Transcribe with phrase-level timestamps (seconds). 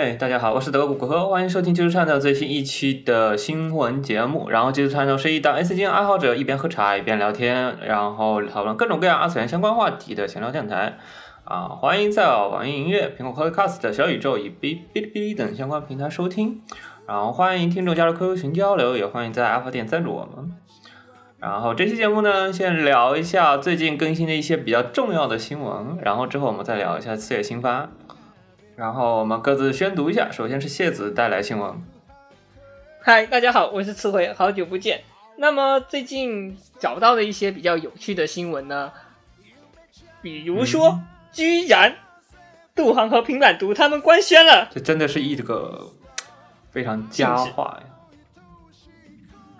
[0.00, 4.48] 哎，大家好，我是德国骨科，欢迎收听技术串的最新一期的新闻节目。
[4.48, 10.96] 然后技术串的是一档 A C G 爱好者一边喝茶一边聊天，然后讨论各种各样二次元相关话题的闲聊电台。
[11.44, 16.62] 啊，欢迎在网易音乐、苹果 Podcast、小宇宙以及哔哩哔哩等相关平台收听。
[17.06, 20.50] 然后欢迎听众加入 QQ 群交流，也欢迎在阿发店赞助我们。
[21.38, 27.90] 然后这期节目呢，先聊一下最近更新的一些比较重要的新闻，然后之后我们再聊一下四月新番。
[28.80, 31.70] 然后我们各自宣读一下，首先是谢子带来新闻。
[33.02, 35.02] 嗨，大家好，我是刺猬，好久不见。
[35.36, 38.90] 那么最近找到的一些比较有趣的新闻呢，
[40.22, 40.98] 比如说，
[41.30, 41.94] 居然
[42.74, 44.70] 杜航和平板读他们官宣了。
[44.72, 45.90] 这真的是一个
[46.70, 48.46] 非常佳话呀！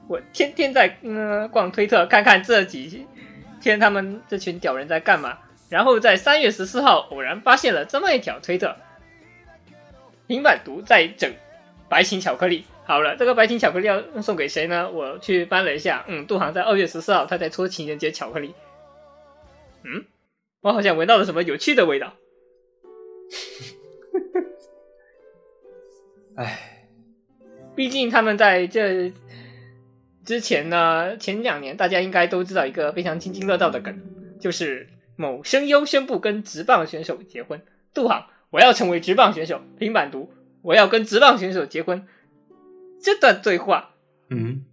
[0.08, 3.06] 我天天在嗯、呃逛推特，看看这几
[3.60, 5.36] 天他们这群屌人在干嘛。
[5.68, 8.76] 然后在三月十四号偶然发现了这么一条推特，
[10.30, 11.28] 平板读在整
[11.88, 12.64] 白情巧克力。
[12.84, 14.88] 好了，这个白情巧克力要送给谁呢？
[14.88, 18.54] 我去翻了一下，嗯，杜航在二月十四号他在搓情人节巧克力。
[19.82, 20.04] 嗯，
[20.60, 22.14] 我好像闻到了什么有趣的味道。
[26.36, 26.86] 唉，
[27.74, 29.12] 毕竟他们在这
[30.24, 34.00] 之前呢，前两年大家应该都知道一个非常津津乐道的梗，
[34.38, 37.60] 就是某声优宣布跟直棒选手结婚。
[37.92, 42.06] 杜航，我要成为职棒选手；平板读，我要跟职棒选手结婚。
[43.02, 43.94] 这段对话，
[44.28, 44.64] 嗯，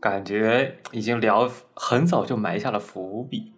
[0.00, 3.52] 感觉已经聊很早就埋下了伏笔。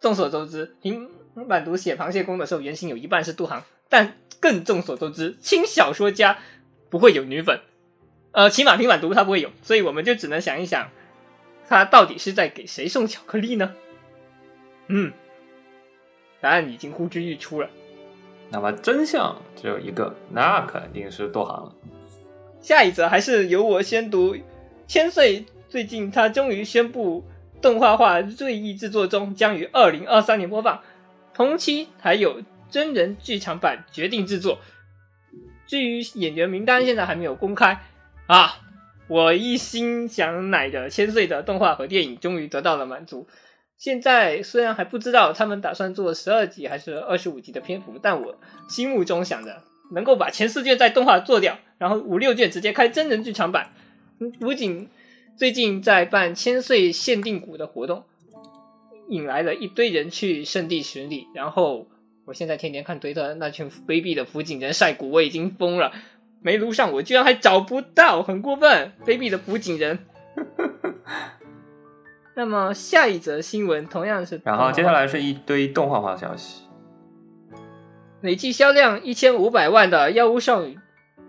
[0.00, 1.08] 众所周知，平
[1.48, 6.38] 板读写《螃蟹功》的时候，原型有一半是杜航，但更众所周知，轻小说家
[6.90, 7.60] 不会有女粉，
[8.32, 10.90] 呃，起码平板读他不会有，所以我们就只能想一想，
[11.68, 13.74] 他到底是在给谁送巧克力呢？
[14.88, 15.12] 嗯，
[16.44, 17.70] 答案已经呼之欲出了。
[18.50, 21.74] 那么真相只有一个，那肯定是多行了。
[22.60, 24.36] 下一则还是由我先读。
[24.86, 27.24] 千岁最近他终于宣布，
[27.62, 30.82] 动画化《锐意》制作中将于二零二三年播放，
[31.32, 34.58] 同期还有真人剧场版决定制作。
[35.66, 37.80] 至于演员名单，现在还没有公开
[38.26, 38.60] 啊。
[39.08, 43.26] 我一心想奶的千岁的动画和电影终于得到了满足。
[43.84, 49.62] 现在虽然还不知道他们打算做十二集还是二十五集的篇幅，但我心目中想着
[49.92, 53.74] 能够把前四卷在动画做掉，然后五六卷直接开真人剧场版。
[54.40, 54.88] 武警
[55.36, 58.04] 最近在办千岁限定股的活动，
[59.10, 61.26] 引来了一堆人去圣地巡礼。
[61.34, 61.86] 然后
[62.24, 65.92] 我现在天天看推特，那群卑鄙的辅警人晒股，我已经疯了。
[66.40, 68.92] 没录上，我居然还找不到，很过分！
[69.04, 69.98] 卑鄙的辅警人。
[70.34, 70.94] 呵呵呵
[72.36, 76.64] 那么下一则新闻同样是，然后接下来是一堆动画化消息。
[78.22, 80.74] 累计销量一千五百万的《药物少女》《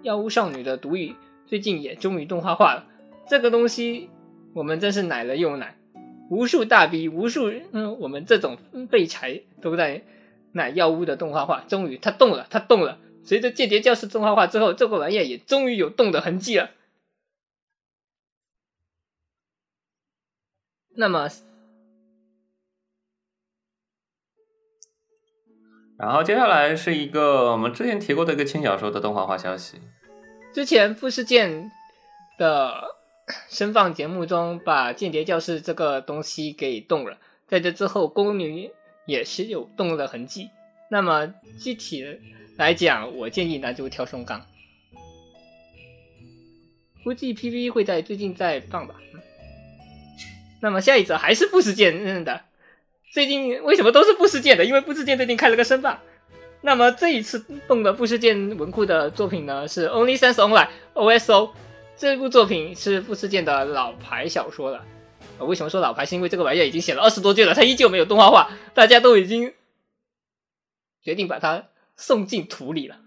[0.02, 1.10] 药物少女的毒语》
[1.46, 2.86] 最近也终于动画化了。
[3.28, 4.10] 这个东西
[4.54, 5.78] 我们真是奶了又奶，
[6.30, 8.58] 无数大 V，无数嗯，我们这种
[8.90, 10.04] 废柴都在
[10.54, 11.66] 奶药物的动画化。
[11.68, 12.98] 终于它动了，它动了。
[13.24, 16.70] 随着《间谍教室》动画化之后，这个玩意儿也终于有动的痕迹了。
[20.96, 21.30] 那么
[25.98, 29.80] 然后接下来是一个我们之前提过的一个轻小说的动画化消息。
[30.54, 31.72] 之前富士健
[32.38, 32.96] 的
[33.50, 37.18] 声放节目中，把《间谍教室》这个东西给动了，
[37.48, 38.72] 在这之后，宫女
[39.06, 40.50] 也是有动的痕迹。
[40.92, 42.06] 那么具体
[42.58, 44.46] 来讲，我建议那就跳松冈，
[47.04, 48.96] 估计 PV 会在最近再放吧。
[49.14, 49.22] 嗯
[50.66, 52.42] 那么下一则还是富士健的，
[53.12, 54.66] 最近为什么都是富士健的？
[54.66, 56.00] 因为富士健最近开了个声放。
[56.62, 61.52] 那么这一次动的富士健文库的作品呢，是 Only Sense Online OSO。
[61.96, 64.84] 这部作品是富士健的老牌小说了。
[65.38, 66.04] 为什么说老牌？
[66.04, 69.54] 是因为这个玩意儿已经写了二十多卷了，它依旧没有动画化，大家都已经
[71.04, 71.66] 决定把它
[71.96, 72.98] 送进土里了。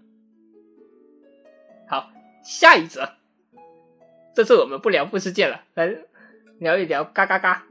[1.89, 2.09] 好，
[2.41, 3.15] 下一则，
[4.33, 5.93] 这次我们不聊富士健了，来
[6.59, 7.65] 聊一聊嘎嘎嘎。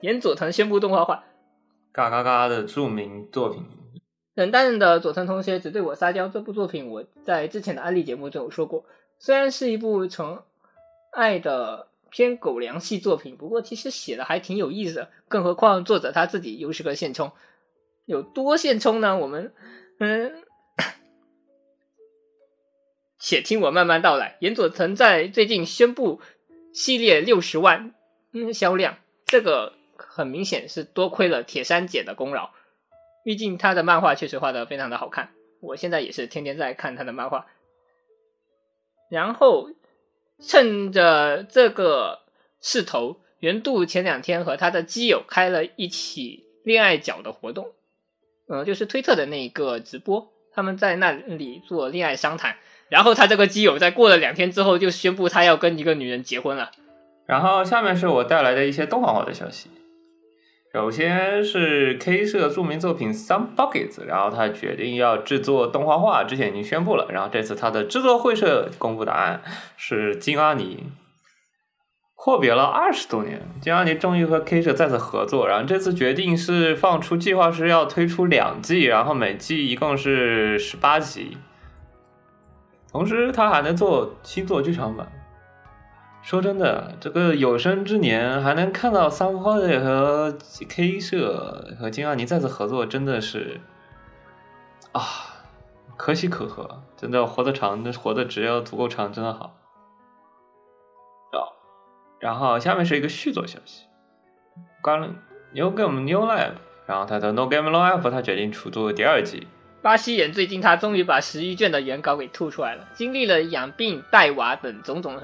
[0.00, 1.24] 岩佐藤宣布动画化，
[1.92, 3.64] 嘎嘎嘎的著名作品。
[4.34, 8.84] 冷淡的佐藤同学只对我撒娇这部作品，我在之前的安利节目中有说过，
[9.18, 10.38] 虽然是一部纯
[11.12, 15.10] 爱的偏狗粮系作品，不过其实写的还挺有意思的。
[15.28, 17.32] 更何况作者他自己又是个现充，
[18.06, 19.18] 有多现充呢？
[19.18, 19.52] 我们
[19.98, 20.42] 嗯，
[23.18, 24.36] 且听我慢慢道来。
[24.40, 26.20] 岩佐藤在最近宣布
[26.72, 27.94] 系列六十万
[28.32, 28.96] 嗯销量，
[29.26, 32.50] 这个很明显是多亏了铁山姐的功劳。
[33.24, 35.30] 毕竟她的漫画确实画的非常的好看，
[35.60, 37.46] 我现在也是天天在看她的漫画。
[39.10, 39.70] 然后
[40.40, 42.20] 趁着这个
[42.60, 47.72] 势头，原度前两天和他的基友开了一起恋爱角的活动，
[48.48, 52.56] 呃，就是推特的那一个直播，他们在那里做恋爱商谈。
[52.88, 56.72] 然后他这个基友在过了两天之后就宣布他要跟一个女人结婚了。
[57.32, 59.70] 然后下面是我带来的一些动画化的消息。
[60.70, 67.06] 首先是 K 社著名作品《Some Buckets》，然后他决定要制作动画化，之前已经宣布了。
[67.08, 69.40] 然后这次他的制作会社公布答案
[69.78, 70.90] 是金阿尼。
[72.14, 75.48] 阔别了二十多年，金阿尼终于和 K 社再次合作。
[75.48, 81.38] 然后这次决定是放出计划是要推出两季，然后每季一共是十八集。
[82.90, 85.10] 同时，他还能做新作剧场版。
[86.22, 90.38] 说真的，这个有生之年还能看到三花的和
[90.68, 93.60] K 社和金阿尼再次合作，真的是
[94.92, 95.02] 啊，
[95.96, 96.82] 可喜可贺！
[96.96, 99.58] 真的活得长，活得只要足够长，真的好。
[102.20, 103.82] 然后下面是一个续作消息，
[104.80, 105.16] 刚
[105.52, 106.52] New Game New Life，
[106.86, 109.48] 然后他的 No Game No Life，他决定出作第二季。
[109.82, 115.18] 巴西人最近他终于把十一卷的原稿给吐出来了，经历了养病、带娃等种种。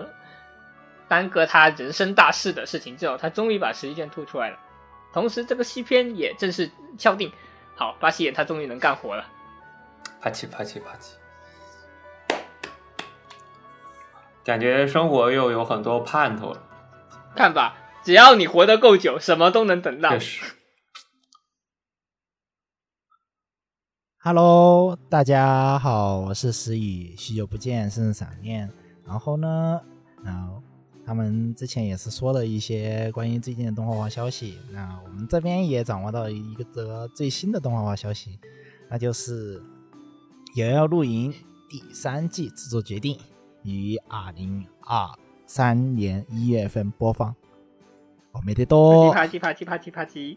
[1.09, 4.59] 耽搁他人生大事的事情之后，他终于把十一卷吐出来了。
[5.13, 7.33] 同时，这个西片也正式敲定。
[7.75, 9.25] 好，巴西眼他终于能干活了。
[10.21, 11.13] 啪叽啪叽啪叽，
[14.45, 16.63] 感觉生活又有很多盼头了。
[17.37, 20.11] 看吧，只要你活得够久，什么都能等到。
[20.11, 20.45] 确实。
[24.21, 28.71] Hello，大家好，我是石宇，许久不见，甚是想念。
[29.07, 29.81] 然后呢，
[30.25, 30.51] 啊，
[31.09, 38.39] 他们之前也是说了一些关于最近的动画化消息，那我们这边也掌握到一个则最新的动画化消息，
[38.91, 39.59] 那就是
[40.55, 41.33] 《也要露营》
[41.67, 43.19] 第三季制作决定
[43.63, 45.09] 于二零二
[45.47, 47.35] 三年一月份播放。
[48.33, 49.11] 哦，没得多。
[49.11, 50.37] 啪叽啪叽啪叽啪叽。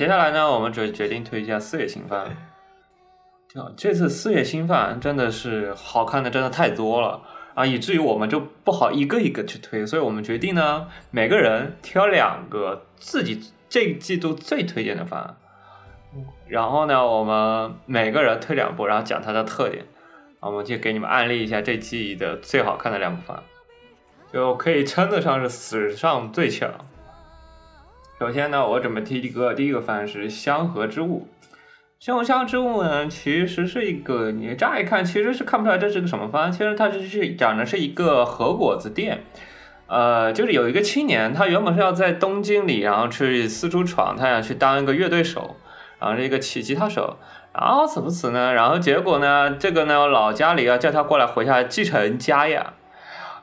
[0.00, 2.34] 接下来呢，我们决决定推一下四月新番。
[3.46, 7.20] 就这次四月新番真的是好看的，真的太多了。
[7.52, 15.34] 啊，以至于我们就不好一个一个去推，所以我们决定呢，每个人挑两个自己这季度最推荐的番，
[16.48, 19.84] 然后呢，我们每个人推两部，然后讲它的特点，
[20.40, 23.36] 我们就给你们案例一下这季的最好看的两部番，
[24.32, 26.70] 就可以称得上是史上最强。
[28.20, 31.26] 首先呢，我准备提一个第一个方案是《香河之物》。
[31.98, 39.22] 《香香之物》呢，其实是一个你乍一看其实是看不出来这是个什么方案，其实它就是讲的是一个和果子店。
[39.86, 45.56] 呃，就是有一个青年，他原本是要在东京里，然后去四处闯，他想去当一个乐队手，
[45.98, 47.16] 然后是一个吉吉他手。
[47.54, 48.52] 然后怎么死呢？
[48.52, 52.62] 然后结果呢，这个呢老家里要叫他过来回家继承家业。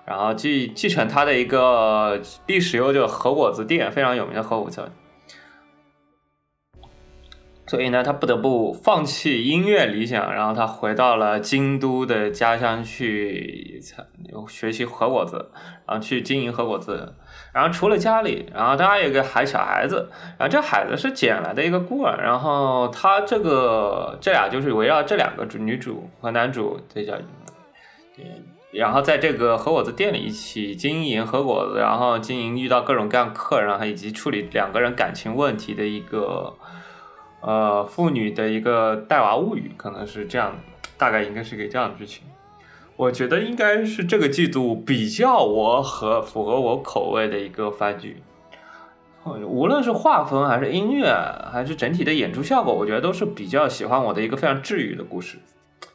[0.07, 4.89] 然后继继承他的一个历史悠久的和果子店，非常有名的和果子，
[7.67, 13.81] 所以呢，他不得不放弃音乐理想，然后他回到了京都的家乡去
[14.47, 15.51] 学习和果子，
[15.85, 17.13] 然后去经营和果子。
[17.53, 20.09] 然后除了家里，然后他还有个孩小孩子，
[20.39, 27.13] 然后这孩子是捡来的一个孤儿，然后他这个这俩就是围绕这两个主女主和男主这叫。
[28.77, 36.53] 然后在这个和果子店里一起经营和果子，然后经营遇到各种各样客人，以及处理两个人感情问题的一个
[37.41, 40.55] 呃妇女的一个带娃物语，可能是这样，
[40.95, 42.23] 大概应该是个这样的剧情。
[42.95, 48.21] 我觉得应该是这个季度比较我和符合我口味的一个番剧，
[49.25, 51.11] 无论是画风还是音乐
[51.51, 55.39] 还是整体的演出效果，我觉得都是比较喜欢我的一个非常治愈的故事。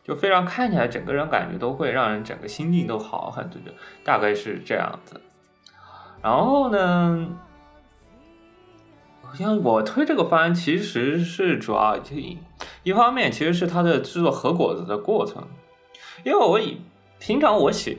[0.05, 3.71] 就非常看起来整个人感觉都会让人整个心境都好很多，就
[4.05, 5.21] 大概是这样子。
[6.21, 7.29] 然后呢，
[9.23, 12.39] 好像我推这个番其实是主要就一
[12.83, 15.47] 一方面其实是它的制作核果子的过程，
[16.25, 16.81] 因为我以
[17.19, 17.99] 平常我写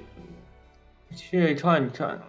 [1.16, 2.20] 去串串。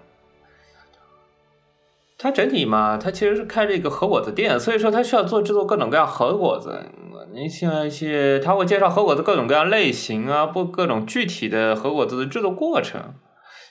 [2.25, 6.90] 它整体嘛，它其实是开这个核果子店，所以说它需要做制作各种各样核果子。
[7.35, 13.12] 你像一些，他会介绍核果子各种各样类型啊，不各种具体的核果子的制作过程。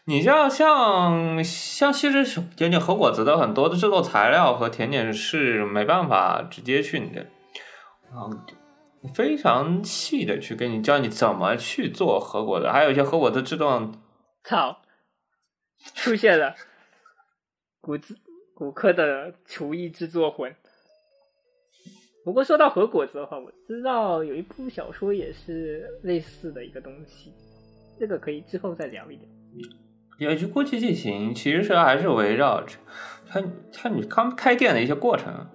[0.05, 7.22] 你像像像其实点点核果子的很多的制作材料和甜点是没办法直接去的，
[8.12, 8.29] 啊，
[9.15, 13.91] 非常细的去跟你教你怎么去做核果子，还有一些核果子制作。
[14.43, 14.77] 操，
[15.95, 16.53] 出现了，
[17.81, 18.19] 谷子。
[18.55, 20.53] 骨科的厨艺制作魂。
[22.24, 27.33] 不过说到核果子的话，我知道有一部小说也是类似的一个东西，
[28.00, 29.29] 这个可以之后再聊一点。
[30.19, 32.77] 有句过去剧情其实是还是围绕着
[33.27, 33.43] 他
[33.74, 35.48] 他你刚开店的一些过程，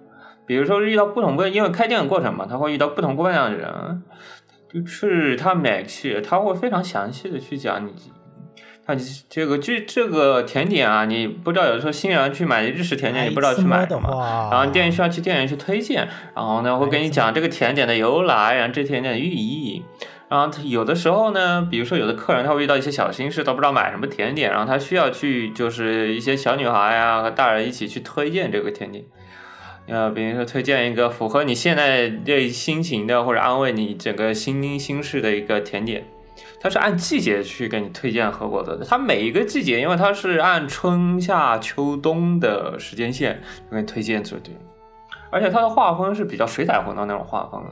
[0.45, 4.03] 比如说遇到不同的，因为开店的过程嘛，他会遇到不同各样的人，
[4.71, 7.93] 就是他每去他会非常详细的去讲你。
[8.89, 8.95] 啊，
[9.29, 19.83] 这个这这个甜点啊，你不知道有的时候新人去买日式甜点，你不知道去买什么，然后店员需要去店员去推荐，然后呢会跟你讲这个甜点的由来，然后这甜点的寓意，
[20.27, 29.05] 然后有的时候呢，比如说有的客人他会遇到一些小心事，都不知道买什么甜点，然后他需要去就是一些小女孩呀和大人一起去推荐这个甜点，
[29.87, 36.05] 呃，比如说推荐一个符合你现在这心情的或者安慰你整个心心事的一个甜点。
[36.59, 43.41] 它是按季节去给你推荐核果子的，它每一个季节，因为它是按春夏秋冬的时间线
[43.71, 44.53] 给你推荐出对，
[45.31, 47.63] 而且它的画风是比较水彩风的那种画风，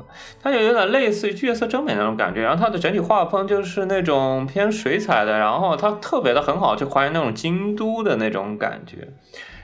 [0.42, 9.08] 它就有点类似于月色真美那种感觉，然后它的整体画风就是那种偏水彩的，然后它特别的很好，去还原那种京都的那种感觉，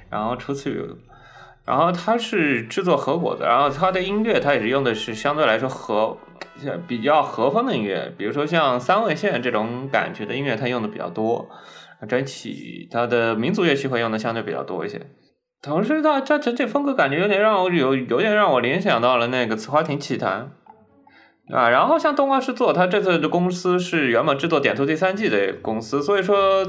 [0.10, 0.88] 然后除此以外。
[1.66, 6.18] 然后它是制作和果子，然后它的音乐它也是用的是相对来说和
[6.88, 11.50] 比较和风的音乐，比如说像三味线这种感觉的音乐，它用的比较多。
[12.10, 15.02] 整体它的民族乐器会用的相对比较多一些。
[15.62, 20.52] 同时，它它整体风格感觉有点让我有有点让我联想到了那个《瓷花亭奇谭》
[21.56, 21.70] 啊。
[21.70, 26.66] 然后像动画制作，它这次的公司是原本制作《点图》第三季的公司，所以说，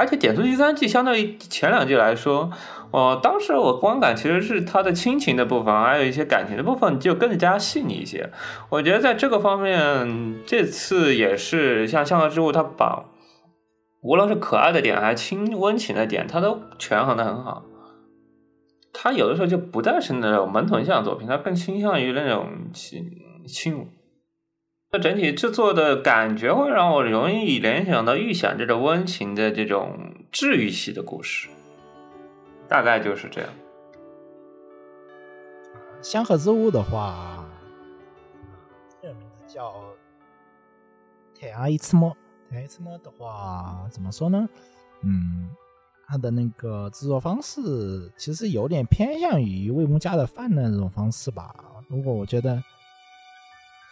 [0.00, 2.50] 而且《点图》第三季相对于前两季来说。
[2.90, 8.32] 哦，当时我观感其实是他的亲情的部分，还有一些感情的部分就更加细腻一些。
[8.68, 13.04] 我觉得在这个方面，这次也是像《相克之物》，它把
[14.02, 17.62] 无论是可爱的点还是亲温情的点，它都权衡的很好。
[18.92, 23.04] 它有的时候就不再是那种门童向作品，它更倾向于那种亲
[23.46, 23.86] 亲。
[24.92, 31.48] 那整体制作的感觉会让我容易联想到预想这种温情的这种治愈系的故事。
[32.68, 33.50] 大概就是这样。
[36.02, 37.46] 香河之物的话，
[39.00, 39.72] 这个名字叫
[41.38, 42.16] 太阳一次摸。
[42.48, 44.48] 太阳一次摸的话，怎么说呢？
[45.02, 45.50] 嗯，
[46.08, 51.54] 它的那个制作方式其实有点偏向于魏木家的饭的那种方式吧。
[51.88, 52.60] 如果我觉得，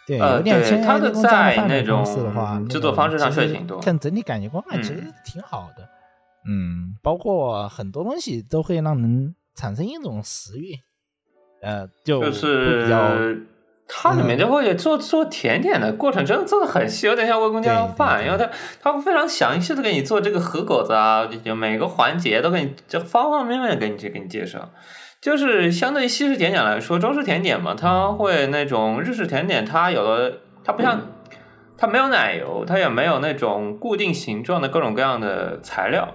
[0.09, 5.87] 对，有点偏向魏木家的饭的方式的话，制作方式上确实挺多，但整体感觉观感其实挺好的。
[6.49, 10.73] 嗯，包括很多东西都会让人产生一种食欲，
[11.61, 13.45] 呃，就是
[13.87, 18.49] 它里面就会做做甜点的过程，真的做的很细，有点像魏公家的饭，因为它
[18.81, 24.71] 它会非常详细的给你做这个和果子啊，就每个环节都给你就方方面面给你去给你介绍。
[25.21, 31.01] 就是相对于西式甜点来说，中式甜点嘛，它会那种日式甜点，它有的它不像
[31.77, 36.07] 它没有奶油，它也没有那种固定形状的各种各样的材料。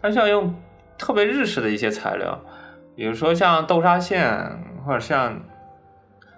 [0.00, 0.54] 它需要用
[0.96, 2.40] 特别日式的一些材料，
[2.96, 4.32] 比如说像豆沙馅，
[4.86, 5.42] 或者像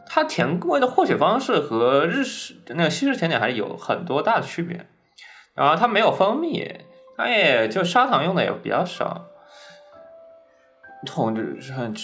[0.07, 4.87] 它甜味的获取方式和日式那个西式甜点还是有很多大的区别。
[5.55, 6.69] 然后它没有蜂蜜，
[7.17, 9.27] 它也就砂糖用的也比较少。
[11.07, 11.95] 统治很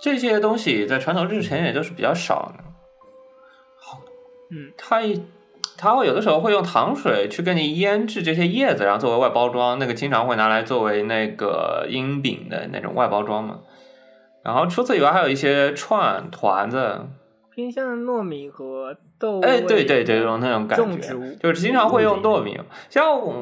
[0.00, 2.64] 这些东西在传统日式甜点都是比较少的。
[3.78, 4.00] 好，
[4.50, 5.22] 嗯，它一。
[5.76, 13.58] 他会有的时候会用糖水去给你腌制这些叶子，然后作为外包装，那个经常会拿来作为那个阴饼的那种外包装嘛。
[14.44, 17.00] 然后除此以外，还有一些串团子，
[17.52, 19.40] 偏向糯米和豆。
[19.40, 23.32] 哎，对对对，有那种感觉，就是经常会用糯米，像我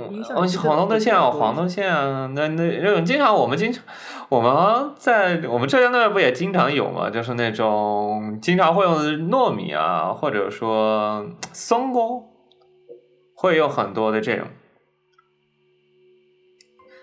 [0.63, 3.83] 黄豆馅啊，黄豆馅啊，那那那种经常我们经常
[4.29, 8.97] 我们在我们浙江那边不也经常有嘛，就是那种经常会用
[9.29, 12.29] 糯米啊，或者说松糕。
[13.35, 14.47] 会有很多的这种。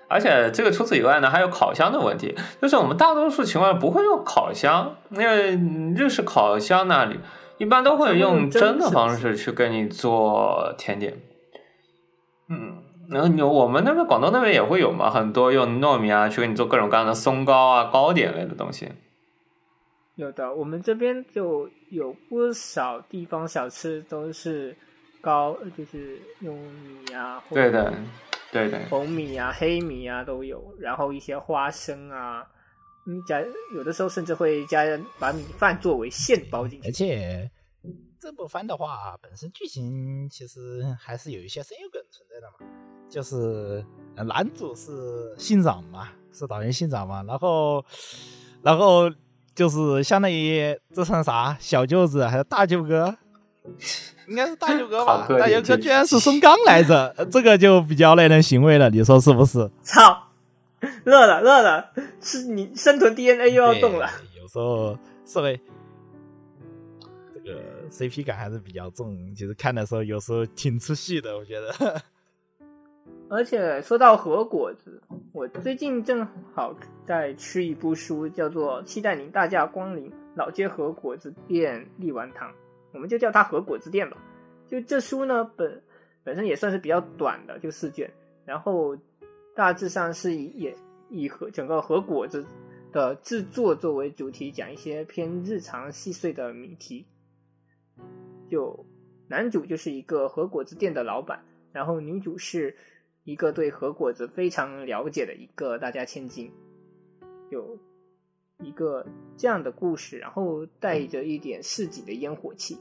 [0.08, 5.60] 而且这个除此以外呢，还有烤箱的问题，就是我们大多数情况下不会用烤箱，因为
[5.98, 7.20] 日式烤箱那里
[7.60, 11.20] 一般都会用蒸的方式去给你做甜点。
[12.50, 18.90] 嗯，然后有我们那边广东那边也会有嘛，很多用糯米啊去给你做各种各样的松糕啊、糕点类的东西。
[20.16, 24.76] 有的，我们这边就有不少地方小吃都是
[25.22, 27.94] 糕，呃就是用米啊，对的，
[28.52, 28.80] 对的。
[28.90, 32.46] 红米啊、黑米啊都有，然后一些花生啊，
[33.10, 33.42] 嗯，加
[33.74, 34.84] 有的时候甚至会加
[35.18, 36.92] 把米饭作为馅包进去而。
[36.92, 37.50] 且
[38.22, 42.72] 这部番的话，本身剧情其实还是有一些声优梗存在的嘛，
[43.10, 43.84] 就是
[44.16, 47.84] 呃男主是信长嘛，是岛原信长嘛，然后
[48.62, 49.10] 然后
[49.56, 53.18] 就是相当于这算啥小舅子还是大舅哥？
[54.28, 59.68] 应该是大舅哥吧大舅哥居然是松冈来着，呃这个就比较耐人寻味了，你说是不是？
[59.82, 60.29] 操，
[61.04, 64.10] 热了热了，是你生存 DNA 又要动了。
[64.40, 65.60] 有时候是会
[67.34, 72.02] 这个 CP 感还是比较重，其实看的时候有时候挺出戏的，我觉得。
[73.32, 75.00] 而且说到和果子，
[75.34, 82.50] 我最近正好在吃一部书，叫做《期待您大驾光临老街和果子店立丸堂》，
[82.92, 84.18] 我们就叫它和果子店吧。
[84.68, 85.84] 就这书呢，本
[86.24, 88.12] 本身也算是比较短的，就四卷，
[88.46, 88.98] 然后
[89.60, 90.74] 大致上是以也
[91.10, 92.46] 以和整个和果子
[92.94, 97.06] 的制作作为主题，讲一些偏日常细碎的谜题。
[98.50, 98.86] 就
[99.28, 102.74] 男主就是一个和果子店的老板，然后女主是
[103.26, 106.50] 一个对和果子非常了解的一个大家千金，
[107.52, 107.78] 有
[108.60, 112.78] 一个这样的故事，然后带着一点市井的烟火气，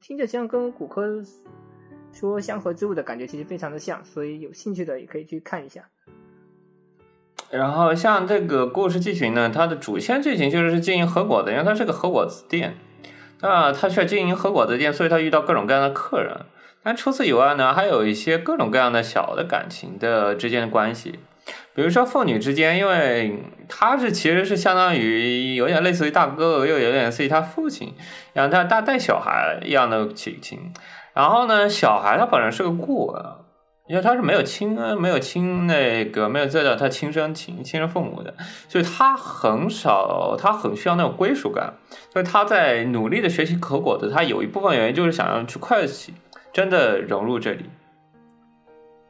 [0.00, 1.22] 听着像跟骨科
[2.12, 5.82] 说香河之物的感觉其实非常的像，所以有兴趣的也可以去看一下。
[7.50, 12.76] 然后像这个故事剧情呢，它的主线剧情就是经营和果子，因为它是个和果子店，
[13.40, 16.46] 那他需要经营和果子店，所以他遇到各种各样的客人。
[16.82, 21.18] 但除此以外呢，还有一些各种各样的小的感情的之间的关系，
[21.74, 27.94] 比如说父女之间，因为他是其实是相当于有点类似于大哥哥，又有点类似于他父亲，
[28.32, 30.72] 然后他大带小孩一样的亲情。
[31.14, 33.36] 然后呢，小孩他本人是个孤儿，
[33.86, 38.34] 因为他是没有亲没有亲那个没有见到他亲生亲亲生父母的，
[38.68, 41.74] 所以他很少，他很需要那种归属感。
[42.12, 46.14] 所以他在努力的学习可果子，他有一部分原因就是想要去快起，
[46.52, 47.70] 真的融入这里。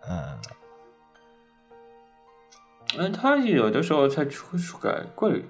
[0.08, 0.38] 嗯，
[2.98, 5.44] 嗯，他有的时候才出出改贵。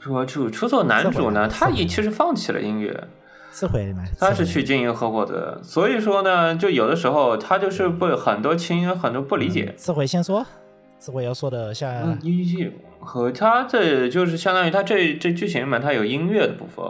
[0.00, 3.08] 说就出错男主呢，他也其实放弃了音乐，
[3.52, 4.04] 是会买。
[4.18, 9.74] 他是去经营合伙的，所以说呢，就有的时候他就是不很多亲很多不理解。
[9.76, 10.46] 智慧先说，
[10.98, 12.70] 智慧要说的像嗯，一
[13.02, 16.84] 和他这就是相当于他这这剧情里面他有音乐的部分，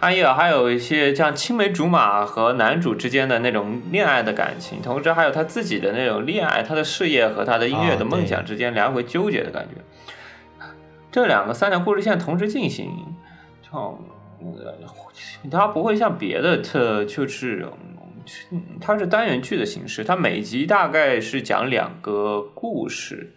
[0.00, 9.80] 他也还有一些像青梅竹马和男主之间的那种恋爱的感情，同时还有他自己的那种恋爱，他的事业和他的音乐的哦梦想之间来回纠结的感觉。
[11.12, 12.90] 这两个三条故事线同时进行，
[13.62, 13.98] 就呃，
[15.50, 17.66] 它不会像别的特就是。
[18.80, 23.32] 它是单元剧的形式，它每集大概是讲两个故事，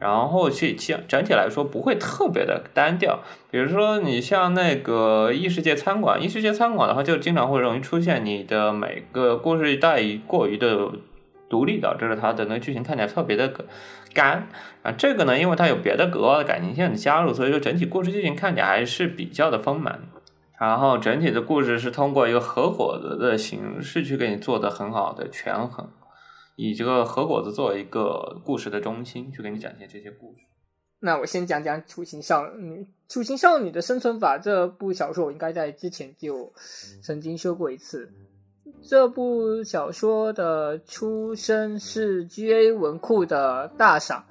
[0.00, 3.20] 然后去讲整体来说不会特别的单调。
[3.52, 10.90] 比如说你像那个异世界餐馆，异世界餐馆的话，就经常会容易出现你的每个故事带过于的
[11.48, 13.54] 独立，导致了它的那个剧情看起来特别的
[14.12, 14.48] 干
[14.82, 14.90] 啊。
[14.90, 20.00] 这个呢，因为它有别的格外的感情线的加入，所以说整体故事剧情看起来还是比较的丰满。
[20.66, 25.86] 然后整体的故事是通过一个合伙子的形式去给你做的很好的权衡，
[26.56, 30.44] 以这个合伙子作为一个故事的中心，去给你展现这些故事。
[31.00, 32.76] 那我先讲讲《雏形少女》。
[33.08, 36.50] 《雏形少女的生存法》这部小说，我应该在之前就
[37.02, 38.10] 曾经说过一次。
[38.88, 44.24] 这部小说的出身是 GA 文库的大赏，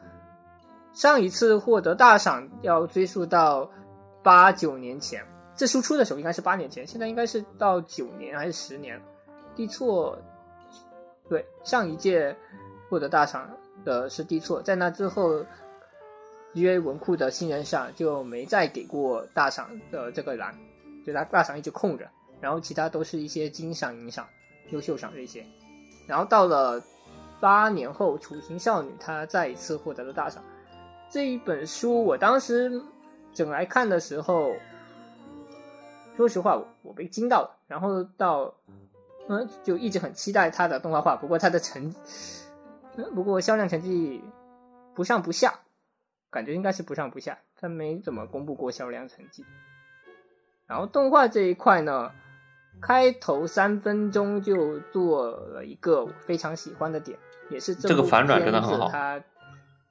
[0.94, 3.70] 上一次获得大赏要追溯到
[4.24, 5.24] 八九年前。
[5.56, 9.00] 这书出的时候应该是八年前，现在应该是到九年还是十年？
[9.56, 10.18] 地错，
[11.30, 12.36] 对，上一届
[12.90, 13.50] 获得大赏
[13.86, 15.46] 的是地错，在那之后
[16.56, 20.56] ，GA 文库的新人赏就没再给过大赏的这个栏，
[21.06, 22.10] 就他大赏一直空着，
[22.42, 24.28] 然后其他都是一些金赏、银赏、
[24.72, 25.46] 优秀赏这些。
[26.08, 26.84] 然后到了
[27.40, 30.44] 八年后，《雏形少女》她再一次获得了大赏。
[31.12, 32.82] 这一本书我当时
[33.34, 34.52] 整来看的时候，
[36.16, 37.58] 说实话我我被惊到了。
[37.68, 38.54] 然后到
[39.30, 41.16] 嗯，就一直很期待它的动画化。
[41.16, 41.94] 不过它的成，
[42.96, 44.22] 嗯，不过销量成绩
[44.94, 45.54] 不上不下，
[46.30, 49.46] 感觉应该是不上不下，它没怎么公布过销量成绩。
[50.68, 52.12] 然后动画这一块呢，
[52.82, 57.18] 开头三分钟就做了一个我非常喜欢的点，
[57.50, 59.22] 也是这个部反转真的很好它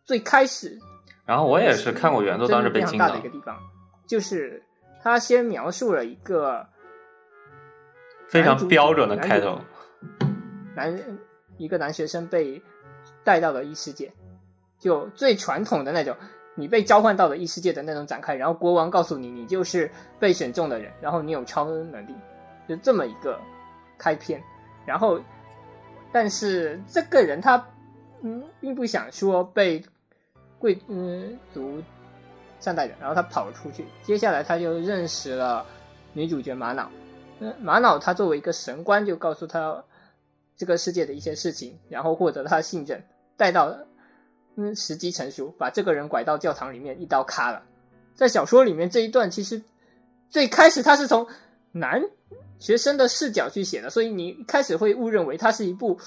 [0.05, 0.79] 最开始
[1.25, 3.23] 然后我也是看过原作，当时被惊到的一。
[3.23, 3.57] 个地方，
[4.07, 4.63] 就是
[5.03, 6.67] 他先描述了一个
[8.29, 9.59] 非常标准的开头。
[10.75, 11.19] 男
[11.59, 12.63] 一个男学生被
[13.25, 14.13] 带到了异世界，
[14.79, 16.17] 就最传统的那种，
[16.55, 22.15] 你被召唤到了异世界的那种展开，然后国王告诉你你就是被选中的人，然后你有超能力，
[22.69, 23.39] 就这么一个
[23.99, 24.43] 开篇。
[24.87, 25.21] 然后，
[26.11, 27.65] 但是这个人他
[28.23, 29.85] 嗯并不想说被
[30.59, 31.83] 贵嗯族
[32.63, 33.85] 善待的，然后他跑了出去。
[34.05, 35.67] 接下来他就认识了
[36.13, 36.89] 女主角玛瑙。
[37.41, 39.85] 嗯，玛瑙他作为一个神官，就告诉他
[40.57, 43.03] 这个世界的一些事情，然后获得他的信任，
[43.37, 43.77] 带到
[44.55, 47.63] 嗯时机成熟，把这个人拐到教堂里面，一刀咔了。
[48.15, 49.61] 在小说里面这一段其实
[50.31, 51.27] 最开始他是从
[51.73, 52.01] 男
[52.61, 55.99] 学生的视角去写的，所以你一开始会误认为它是一部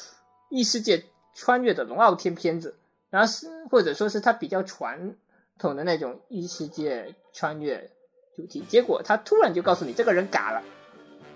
[0.50, 2.78] 异世界穿越的龙傲天片子，
[3.10, 5.16] 然后是或者说是它比较传
[5.58, 7.92] 统的那种异世界穿越
[8.36, 10.64] 主题，结果他突然就告诉你这个人嘎了，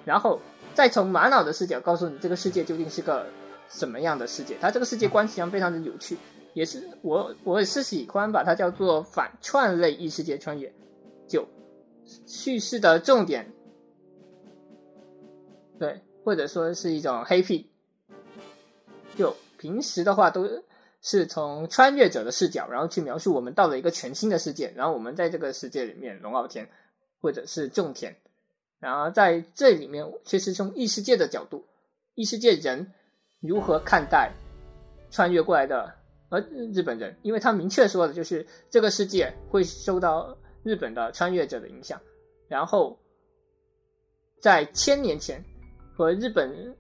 [0.06, 0.40] 然后
[0.74, 3.26] 再从玛瑙的视角告诉你这个世界究竟是个
[3.70, 6.18] 什么样的世界，它这个世界观实际上非常的有趣，
[6.54, 10.74] 也是我我也是喜欢把它叫做反串类异世界穿越，
[11.28, 11.48] 就
[12.26, 13.54] 叙事的重点，
[15.78, 17.70] 对，或者说是一种黑屁，
[19.16, 20.48] 就平时的话都
[21.02, 26.70] 是从穿越者的视角，然后去描述我们到了一个全新的世界，然后我们在这个世界里面龙傲天
[27.22, 28.16] 或者是种田，
[28.80, 31.66] 然后在这里面却是从异世界的角度，
[32.16, 32.94] 异世界人
[33.40, 34.34] 如何看待
[35.10, 35.96] 穿越过来的
[36.30, 36.40] 呃
[36.74, 42.02] 日本人，因为他明确说的就是这个世界会受到日本的穿越者的影响，
[42.48, 43.00] 然后
[44.42, 45.44] 在千年前
[45.96, 46.76] 和日本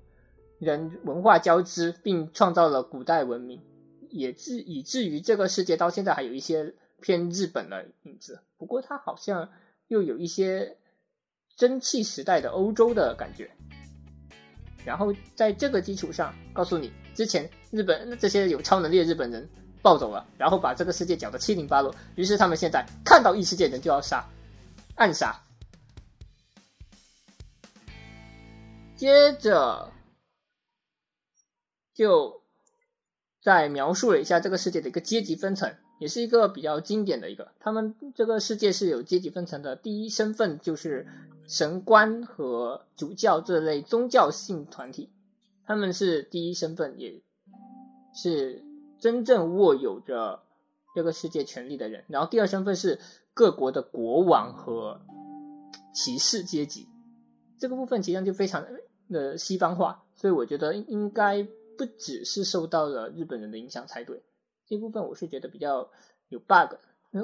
[0.60, 3.62] 人文化交织，并创造了古代文明，
[4.10, 8.41] 也至以至于这个世界到现在还有一些偏日本的影子。
[8.58, 9.52] 不过它好像
[9.88, 10.78] 又有一些
[11.56, 13.50] 蒸汽时代的欧洲的感觉。
[14.86, 19.48] 然后在这个基础上，告诉你之前日本这些有超能力的日本人
[19.82, 24.26] 暴走了，然后把这个世界搅得七零八落，于是他们现在看到异世界人就要杀，
[24.95, 25.39] 暗杀。
[28.95, 29.91] 接着
[31.93, 32.38] 就
[33.50, 37.52] 在描述了一下这个世界的一个阶级分层，也是一个比较经典的一个。
[37.60, 41.08] 他们这个世界是有阶级分层的，第一身份就是
[41.48, 45.10] 神官和主教这类宗教性团体，
[45.66, 47.24] 他们是第一身份，也
[48.14, 48.64] 是
[49.00, 50.44] 真正握有着
[50.94, 52.04] 这个世界权力的人。
[52.08, 53.00] 然后第二身份是
[53.34, 55.02] 各国的国王和
[55.92, 56.88] 骑士阶级，
[57.58, 58.64] 这个部分其实就非常
[59.10, 61.48] 的西方化，所以我觉得应该
[61.80, 64.22] 不只是受到了日本人的影响才对。
[64.68, 65.89] 这部分我是觉得比较
[66.28, 66.76] 有 bug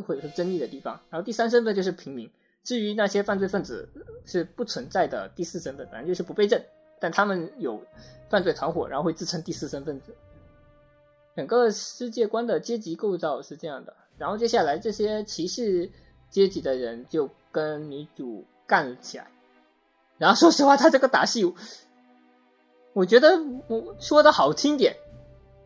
[0.08, 1.02] 或者是争议的地方。
[1.10, 2.32] 然后第三身份就是平民，
[2.64, 3.90] 至于那些犯罪分子
[4.26, 6.66] 是不存在的第四身份，反正就是不被认，
[7.02, 7.84] 但他们有
[8.30, 10.02] 犯罪团伙，然后会自称第四身份。
[11.36, 13.94] 整个世界观的阶级构造是这样的。
[14.18, 15.92] 然后接下来这些骑士
[16.30, 19.30] 阶级的人就跟女主干了起来。
[20.18, 21.44] 然后说实话，他这个打戏，
[22.96, 24.96] 我觉得我说的好听点，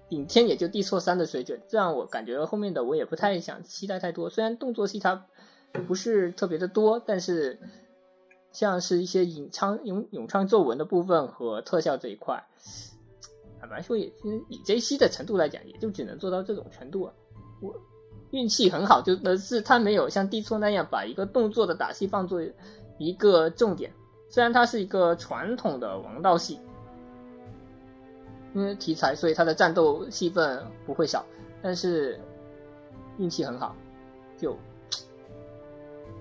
[0.10, 4.32] 顶天也就地错三的水准，这样我感觉后面的我也不太想期待太多。
[4.32, 5.28] 虽然动作戏它
[5.88, 7.60] 不是特别的多，但是
[8.52, 12.44] 像是一些咏唱咏咏唱作文的部分和特效这一块，
[13.60, 17.14] 坦白说也是以 J C 的程度来讲，也就只能做到这种程度啊。
[17.62, 17.76] 我
[18.32, 22.42] 运气很好，就的是他没有像地错那样把一个动作的打戏放作
[22.98, 23.94] 一个重点。
[24.32, 26.60] 虽然它是一个传统的王道系，
[28.54, 31.26] 因为题材，所以它的战斗戏份不会少，
[31.62, 32.20] 但是
[33.18, 33.76] 运气很好，
[34.38, 34.58] 就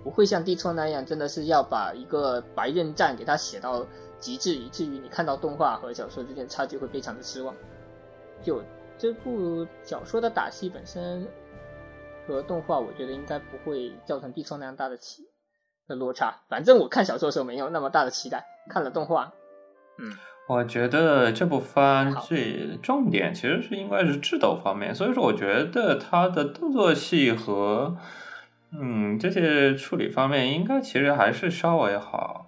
[0.05, 3.87] 不会像地错那样，真的是要把一个白刃战给它写到
[4.19, 7.55] 极致，以至于你看到动画和小说之间差距会非常的失望。
[8.43, 8.63] 就
[8.97, 11.27] 这部小说的打戏本身
[12.27, 15.29] 和动画，我觉得应该不会造成地错那样大的起
[15.87, 19.33] 的落差，反正我看小说的时候没有那么大的期待，看了动画，
[19.99, 20.13] 嗯，
[20.49, 27.95] 我觉得这部番最重点其实是应该是智斗方面，所以说我觉得它的动作戏和
[28.73, 32.47] 嗯这些处理方面应该其实还是稍微好。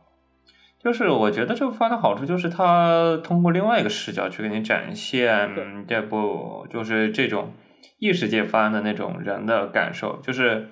[0.82, 7.52] 就是我觉得这部番的好处就是它通过另外一个视角去给你展现对这部就是这种
[7.98, 10.68] 异世界番的那种人的感受，就是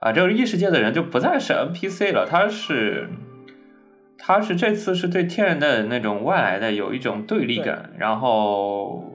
[0.00, 3.08] 啊，这个异世界的人就不再是 NPC 了，他是
[4.18, 9.12] 他是这次是对天然的那种外来的有一种对立感，然后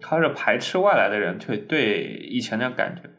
[0.00, 3.10] 他是排斥外来的人，对对以前的感觉。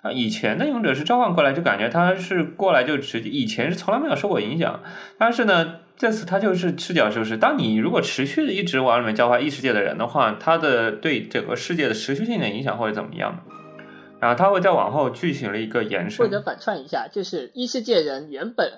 [0.00, 4.80] 啊，以前的勇者是召唤过来，就感觉他是过来就直接，以前是从来没有受过影响，
[5.18, 13.40] 但是呢，这次他就是视角就是，当你如果持续的一直往里面召唤异世界的人的话，他的对整个世界的持续性的影响会怎么样？
[14.20, 18.70] 然后他会再往后进行了一个延伸，或者反串一下，就是异世界人原本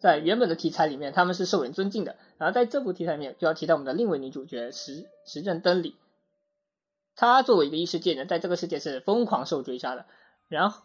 [0.00, 5.94] 在原本的题材里面他们是受人尊敬的，然后在这部题材里面就要提到我们的另一位女主角石石正灯里，
[7.14, 10.06] 她作为一个异世界人，在这个世界是疯狂受追杀的。
[10.48, 10.82] 然后，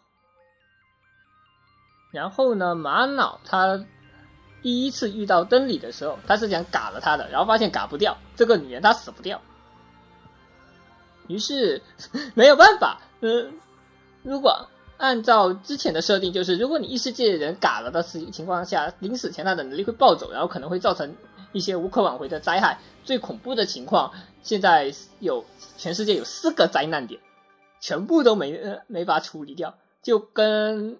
[2.12, 3.86] 然后呢，玛瑙她
[4.62, 9.40] 第一次遇到灯里的时候，她是想嘎了他的，然后发现嘎不掉，这个女人她死不掉，
[11.26, 11.80] 于是
[12.36, 13.58] 没有办法，嗯、
[14.22, 21.14] 如果按照之前的设定，就是如果你异世界的人嘎了的情情况下，临死前他的能力会暴走，然后可能会造成
[21.52, 22.78] 一些无可挽回的灾害。
[23.04, 25.44] 最恐怖的情况，现在有
[25.76, 27.20] 全世界有四个灾难点，
[27.80, 30.98] 全部都没呃没法处理掉，就跟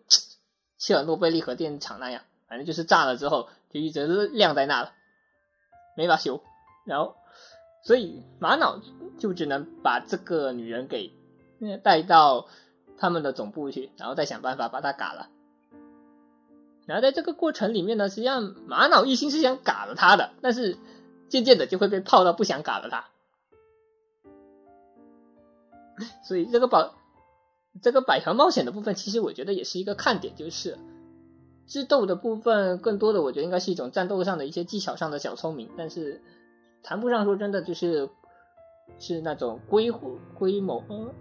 [0.79, 4.93] 切尔诺贝利核电厂那样，反正就是炸了之后就一直晾在那了，
[5.97, 6.41] 没法修。
[6.85, 7.17] 然后，
[7.83, 8.81] 所以玛瑙
[9.19, 11.13] 就只能把这个女人给
[11.83, 12.47] 带到
[12.99, 15.29] 他们的总部去，然后再想办法把她嘎了。
[16.87, 20.79] 然后在这个过程里面呢，实际上玛瑙一心是想嘎了他的，但是
[21.29, 23.05] 渐渐的就会被泡到不想嘎了他。
[26.23, 26.95] 所以这个宝
[27.83, 30.79] 这个百团冒险的部分，其实我觉得也是一个看点，就是
[31.67, 36.23] 智斗的部分，更多的我觉得应该是一种战斗上的一些技巧上的小聪明，但是
[36.83, 38.09] 谈不上说真的就是
[39.01, 39.91] 是那种规
[40.39, 41.13] 规谋，呃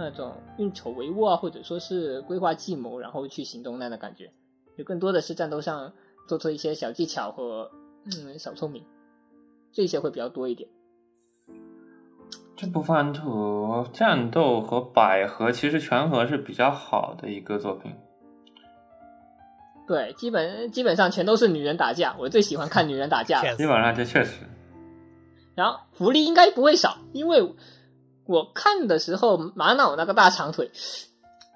[0.00, 4.32] 那种运筹帷幄啊，或者说是规划计谋，然后去行动那样的感觉，
[4.78, 5.92] 就更多的是战斗上
[6.26, 7.70] 做出一些小技巧和
[8.06, 8.82] 嗯小聪明，
[9.70, 10.66] 这些会比较多一点。
[12.56, 17.92] 这部番图战斗和百合其实全合是比较好的一个作品。
[19.86, 24.44] 对，基本基本上全都是女人打架，我最喜欢看女人打架基本上这确实，
[25.54, 27.42] 然后福利应该不会少，因为
[28.30, 30.70] 我看的时候玛瑙那个大长腿，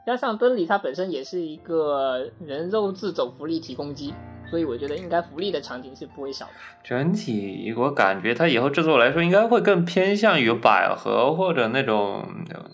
[0.05, 4.13] 加上敦里他本身也是一个人肉自走福利提供机，
[4.51, 6.53] 所以我觉得应该福利的场景是不会少的。
[6.83, 12.69] 整体我感觉它以后制作来说，应该会更偏向于百合或者那种呃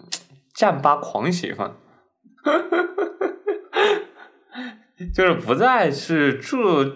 [0.54, 1.70] 战八狂喜番，
[5.14, 6.90] 就是不再是注，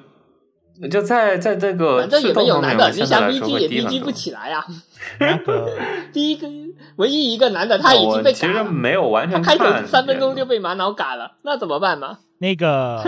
[0.91, 4.11] 就在在这个反正也没有男的，你想相对来说 BG 也会低很 BG 不。
[4.11, 4.65] 起来啊。
[5.21, 5.71] 那个
[6.13, 6.49] 第一个
[6.97, 12.19] 唯一一个男的他已经被我其实，没有完全他开看头三分钟就被玛瑙嘎了，那怎么办嘛？
[12.39, 13.03] 那个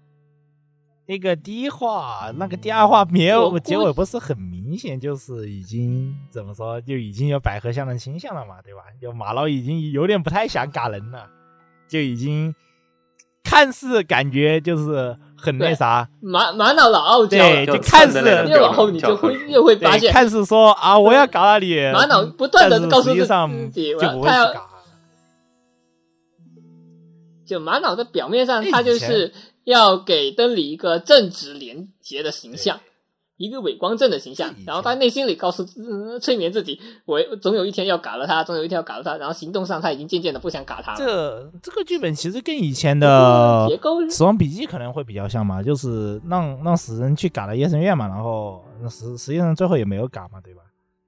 [1.06, 8.82] 那个第一话，那个第二话没有结尾不是很明显，就是已经怎么说，就已经有百合香的倾向了嘛，对吧？
[9.00, 11.28] 就马老已经有点不太想嘎人了，
[11.88, 12.54] 就已经
[13.42, 24.54] 看似感觉就是很那啥，玛玛瑙老傲娇就看似就越往后你就会越会发，现，看似说啊，我要搞到你，玛瑙不断的告诉自己我就要他要。
[27.46, 32.80] 就玛瑙的表面上，哎他就是要给灯里一个正直廉洁的形象，
[33.36, 34.54] 一个伪光正的形象。
[34.66, 39.16] 然后他内心里告诉、嗯、催眠自己，我总有一天要嘎了他，总有一天要嘎了他。
[39.16, 40.98] 然后行动上他已经渐渐的不想嘎他了。
[40.98, 50.60] 这这个剧本其实跟以前的结构《死亡笔记》可能会比较像嘛，就是让让死人去嘎了夜神月嘛，然后那实实际上最后也没有嘎嘛，对吧？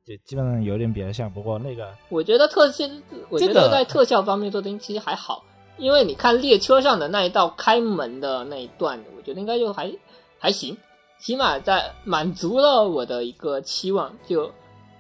[0.07, 2.85] 就基本上有点比较像，不过那个我觉得特效，
[3.29, 5.43] 我觉这个得在特效方面做的其实还好，
[5.79, 9.93] 因为你看列车上的那一道开门的那一段，我觉得应该就还
[10.39, 10.77] 还行，
[11.19, 14.17] 起码在满足了我的一个期望。
[14.27, 14.51] 就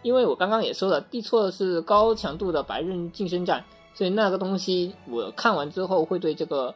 [0.02, 6.74] 因为我刚刚也说了，地错是高强度的白刃近身战，所以那个东西我看完之后会对这个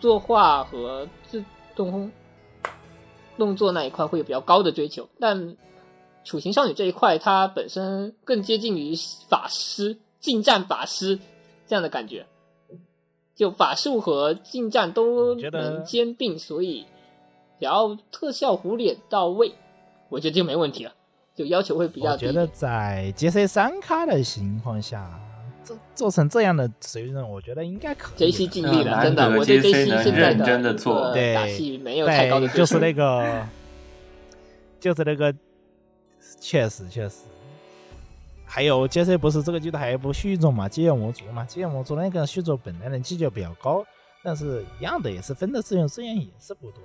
[0.00, 1.44] 作画和自
[1.76, 2.10] 动
[3.36, 5.56] 动作那一块会有比较高的追求，但
[6.24, 8.94] 处刑少女这一块，它本身更接近于
[9.28, 11.18] 法师近战法师
[11.66, 12.26] 这样的感觉，
[13.34, 16.86] 就法术和近战都能兼并，所以
[17.64, 19.50] 只要特效糊脸到位，
[20.10, 20.92] 我觉得就没问题了，
[21.34, 22.38] 就要求会比较低我觉。
[22.38, 25.18] 得在 JC 三咖的情况下，
[25.64, 28.30] 做做成这样的水准，我觉得应该可以。
[28.30, 33.46] J C 尽力了，真的，我对 J JC C 能现在认真的做呃对打戏没有太高的，就是追求那个
[34.78, 35.34] 就是那个，
[36.38, 37.20] 确实确实。
[38.44, 43.82] 还有杰森不是这个剧的还有一部续作嘛，《基业魔族》嘛，《基业魔族》那个续作本来人气就比较高，
[44.22, 46.80] 但是一样的也是分的资源资源也是不多，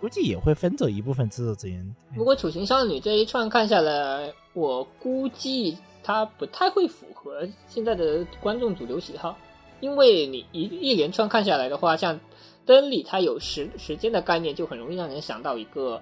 [0.00, 1.96] 估计也会分走一部分制作资源。
[2.14, 9.36] 不过《楚行少女》这一串看下来，我估计它不太会符合现在的观众主流喜好，
[9.80, 12.20] 因为你一一连串看下来的话，像
[12.64, 16.00] 灯里它有时时间的概念，就很容易让人想到一个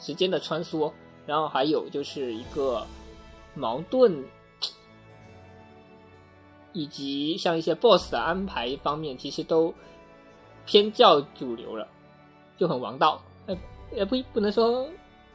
[0.00, 0.92] 时间的穿梭，
[1.24, 2.86] 然后还有就是一个
[3.54, 4.24] 矛盾，
[6.72, 9.72] 以及像一些 BOSS 的安排方面，其实都
[10.64, 11.86] 偏较主流了，
[12.58, 13.22] 就很王道。
[13.94, 14.88] 也不不能说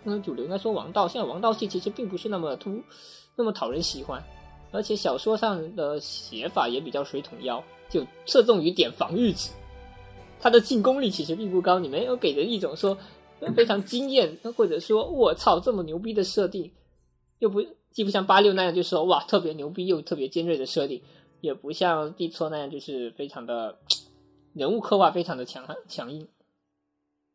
[0.03, 1.07] 嗯主流，应该说王道。
[1.07, 2.81] 现在王道系其实并不是那么突
[3.35, 4.23] 那么讨人喜欢，
[4.71, 9.51] 而且小说上的写法也比较水桶腰，就侧重于点防御值。
[10.39, 12.97] 它的进攻力其实并不高，你没有给人一种说
[13.55, 16.71] 非常惊艳，或者说我操这么牛逼的设定，
[17.39, 17.61] 又不
[17.91, 21.01] 既不像八六那样就说哇特别牛逼又特别尖锐的设定，
[21.41, 23.77] 也不像地错那样就是非常的
[24.53, 26.27] 人物刻画非常的强悍强硬。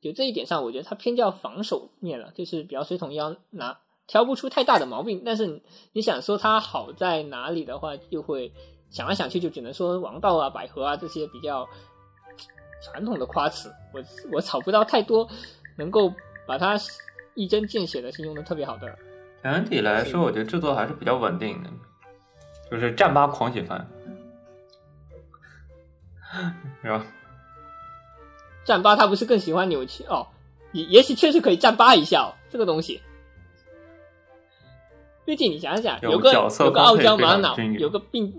[0.06, 5.22] 就这一点上，我觉得它偏较防守面了，就是比较水桶腰，拿挑不出太大的毛病。
[5.24, 8.52] 但是你想说它好在哪里的话，就会
[8.90, 11.68] 想来想去就只能说王道啊、百合啊这些比较。
[12.82, 15.26] 传统的夸词，我我找不到太多
[15.76, 16.12] 能够
[16.46, 16.78] 把它
[17.34, 18.96] 一针见血的形容的特别好的。
[19.42, 21.70] 整体来说，我觉得制作还是比较稳定的，
[22.70, 23.84] 就是战八狂喜番，
[26.82, 27.04] 是吧？
[28.66, 30.26] 战八他不是更喜欢扭曲哦？
[30.72, 33.00] 也也许确实可以战八一下哦，这个东西。
[35.24, 38.32] 毕竟你想想，有个有个傲娇玛瑙，有个病，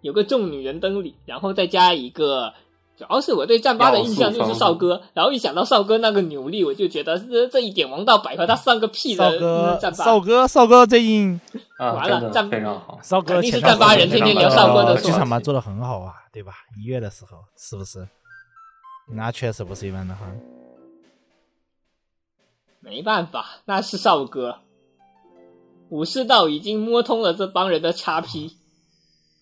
[0.00, 2.54] 有个众女人灯里，然后再加一个。
[2.98, 10.02] 主要是我对战八的印象就是少哥，然后一想到少哥那个扭力，我就觉得这这一点王道百合他算个屁的战八。
[10.02, 11.38] 少哥，少哥最近
[11.78, 12.98] 完了，战非常好。
[13.02, 16.54] 少哥肯定是战八人，天天聊少哥的剧场版做的很好啊，对吧？
[16.80, 18.08] 一月的时候是不是？
[19.06, 20.26] 那确实不是一般的好。
[22.80, 24.60] 没办法，那是少哥。
[25.88, 28.56] 武士道已经摸通了这帮人的叉 P。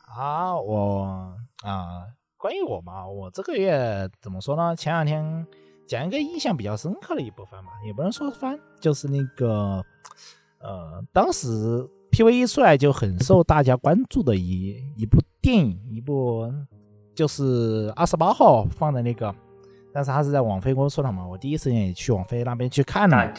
[0.06, 2.06] 啊，我啊。
[2.36, 4.76] 关于我嘛，我这个月怎么说呢？
[4.76, 5.46] 前两天
[5.88, 9.82] 讲一个印象比较深刻的一部分吧，也不能说番，就是那个
[10.58, 11.48] 呃，当时
[12.10, 16.52] PV 出来就很受大家关注的一一部电影，一部
[17.14, 19.34] 就是二十八号放的那个，
[19.94, 23.32] 但是他是在网飞公司的嘛，我第一时间也去网飞那边去看了。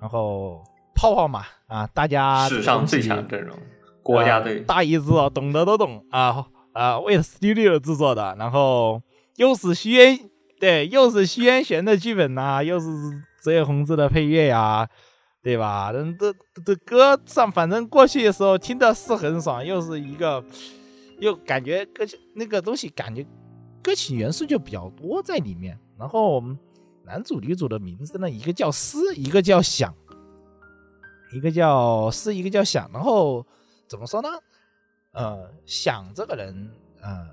[0.00, 3.54] 然后泡泡嘛，啊，大家史上最强阵容，
[4.02, 6.46] 国家队大制作懂得都懂啊。
[6.72, 9.02] 啊，为了 Studio 制作的，然后
[9.36, 10.18] 又是徐渊，
[10.58, 12.86] 对，又是徐渊玄的剧本呐，又是
[13.42, 14.88] 泽野弘之的配乐呀，
[15.42, 15.92] 对吧？
[15.92, 16.32] 人这
[16.64, 20.42] 这歌上，反正过去的时候听的是很爽，又是一个，
[21.20, 23.22] 又感觉歌曲那个东西，感觉
[23.82, 25.78] 歌曲元素就比较多在里面。
[25.98, 26.42] 然后
[27.04, 29.94] 男主女主的名字呢，一个叫思，一个叫想，
[31.34, 32.90] 一个叫思，一个叫想。
[32.92, 33.44] 然后
[33.88, 34.28] 怎么说呢？
[35.12, 37.28] 呃，想这个人，呃，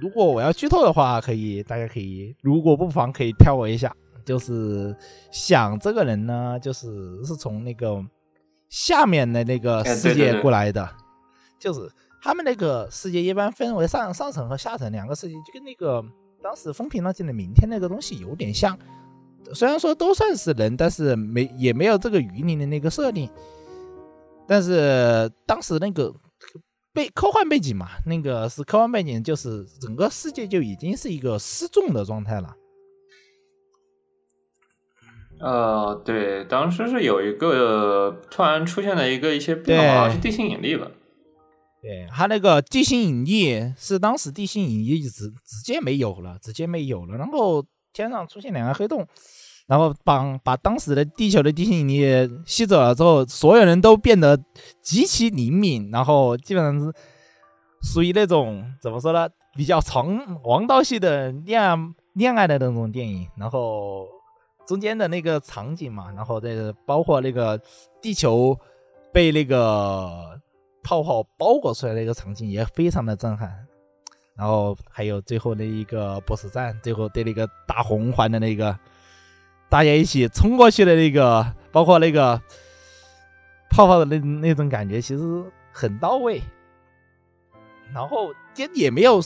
[0.00, 3.94] 如果我要剧透的话，可以，大家可以，如果不妨可以挑我一下。
[4.24, 4.94] 就是
[5.32, 8.00] 想这个人呢，就是是从那个
[8.68, 10.88] 下面的那个世界过来的，
[11.58, 11.90] 就是
[12.22, 16.02] 他们那个世界一般分为上上层和下层两个世界，就跟那个
[16.42, 18.78] 当时风平浪静的明天那个东西有点像。
[19.52, 23.28] 虽然说都算是人，但是没也没有这个鱼鳞的那个设定。
[24.46, 26.14] 但是当时那个。
[26.94, 32.54] 背科幻背景嘛，那个是科幻背景，就是整个世界就已经是一个失重的状态了。
[35.40, 40.86] 呃，对，当时是有一个突然出现了一个一些变化，是地心引力吧？
[41.82, 49.06] 对，他那个地心引力是当时地心引力直直接没有了，直接没有了，然后天上出现两个黑洞。
[49.68, 52.04] 然后把把当时的地球的地心引力
[52.44, 54.38] 吸走了之后，所有人都变得
[54.82, 56.92] 极其灵敏，然后基本上是
[57.80, 63.26] 属于那种怎么说呢，比较长王道系的恋恋爱的那种电影。
[63.36, 64.06] 然后
[64.66, 66.50] 中间的那个场景嘛，然后再
[66.84, 67.58] 包括那个
[68.02, 68.58] 地球
[69.12, 70.38] 被那个
[70.82, 73.66] 泡泡包裹出来的一个场景，也非常的震撼。
[74.34, 78.78] 然后还有最后的一个 BOSS 战，最后对那个大红环的那个。
[79.68, 82.38] 大家一起冲过去的那个，包括那个
[83.70, 86.42] 泡泡的那那种感觉，其实很到位。
[87.94, 89.22] 然后也也没有，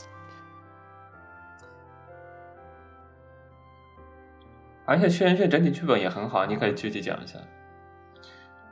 [4.85, 7.39] 而且《轩辕剑》整体剧本也很好，你可以具体讲一下。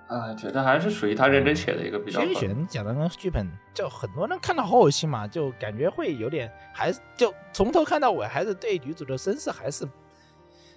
[0.06, 2.26] 啊，觉得还是属于他认真写的一个比较好。
[2.26, 9.88] 薛选讲的那个剧本，就很多人看到后期嘛，就感觉会有点，还是就从头看到尾，还是对女主的身世还是，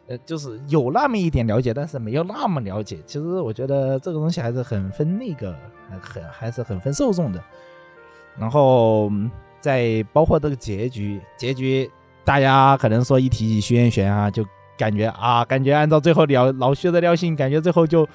[0.08, 3.00] 呃，就是有那么一点了解，但是没有那么了解。
[3.06, 5.52] 其实我觉得这个东西还是很分那个，
[5.92, 7.44] 呃很还是很分受众的。
[8.40, 11.90] 然后嗯再包括这个结局，结局
[12.24, 14.46] 大家可能说一提起徐彦玄啊，就
[14.78, 18.08] 感觉啊，感觉按照最后了老薛的料性，感觉最后就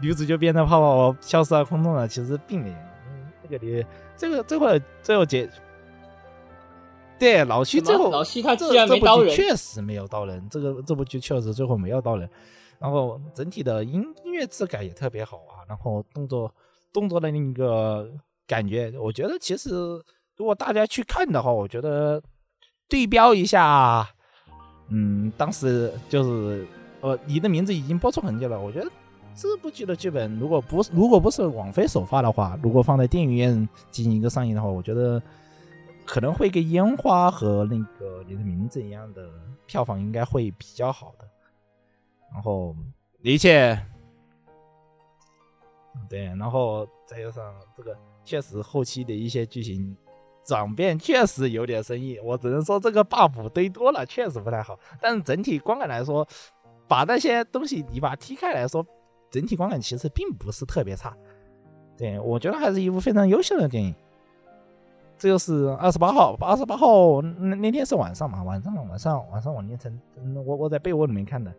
[0.00, 2.08] 女主就变成泡泡消失在空中了。
[2.08, 3.84] 其实并没有，嗯这个你
[4.16, 4.66] 这个最后
[5.02, 5.48] 最后结，
[7.18, 12.28] 对老徐最后老徐他这这部剧确实没有刀人，这个这部剧确实最后没有刀人，
[12.78, 16.52] 然后整体的音音乐质感也特别好啊，然后动作
[16.92, 18.10] 动作的那个
[18.46, 19.70] 感觉，我觉得其实
[20.36, 22.22] 如果大家去看的话，我觉得
[22.88, 24.08] 对标一下，
[24.88, 26.66] 嗯，当时就是
[27.00, 28.90] 呃，你的名字已经播出很久了，我觉得。
[29.34, 35.22] 这部剧的剧本，如果不是如果不是网飞首发的话，如果放在电影院进行一个上映的话，我觉得
[36.04, 39.30] 可能会跟《烟花》和那个你的名字一样的
[39.66, 41.26] 票房应该会比较好的。
[42.32, 42.76] 然后
[43.22, 43.78] 一切，
[46.08, 49.96] 对，然后再加上这个，确实后期的一些剧情
[50.44, 54.78] 转变确实有点生硬，我只能说这个 buff 堆多了，确实不太好。
[55.00, 56.26] 但是整体观感来说，
[56.86, 58.84] 把那些东西你把它踢开来说，
[59.30, 61.16] 整体观感其实并不是特别差。
[61.96, 63.94] 对我觉得还是一部非常优秀的电影。
[65.18, 71.52] 这就是二十八号，二十八号那那天是晚上嘛，晚上晚上晚上我凌晨，嗯我我在被窝里面看的，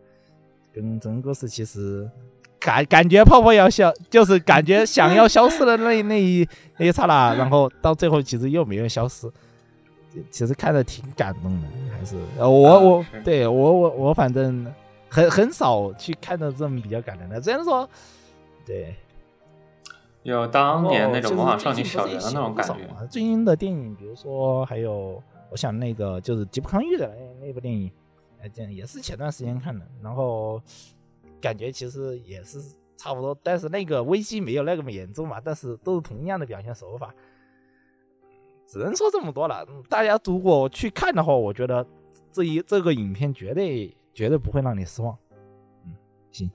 [0.72, 2.10] 跟整个故事其实
[2.58, 6.44] 感感觉泡泡要消，就是感觉想要消失的那那一
[6.76, 9.30] 那一刹那，然后到最后其实又没有消失，
[10.28, 14.66] 其实看着挺感动的，还是呃我啊我对我我我反正
[15.12, 17.86] 很很少去看到这么比较感人的，虽然说
[18.64, 18.94] 对。
[20.22, 27.90] 有当年那种哦模仿少女小圆的那种感觉最近的电影，比如说还有，我想那个就是吉卜康裕的那那部电影，
[28.40, 30.62] 哎，这样也是前段时间看的，然后
[31.40, 32.60] 感觉其实也是
[32.96, 37.12] 差不多，但是那个危机没有那个么严重嘛，但是都是同样的表现手法，
[38.64, 39.66] 只能说这么多了。
[39.68, 41.84] 嗯大家如果去看的话，我觉得
[42.30, 45.16] 这一这个影片绝对绝对不会让你失望。
[45.84, 45.94] 嗯，
[46.30, 46.50] 行。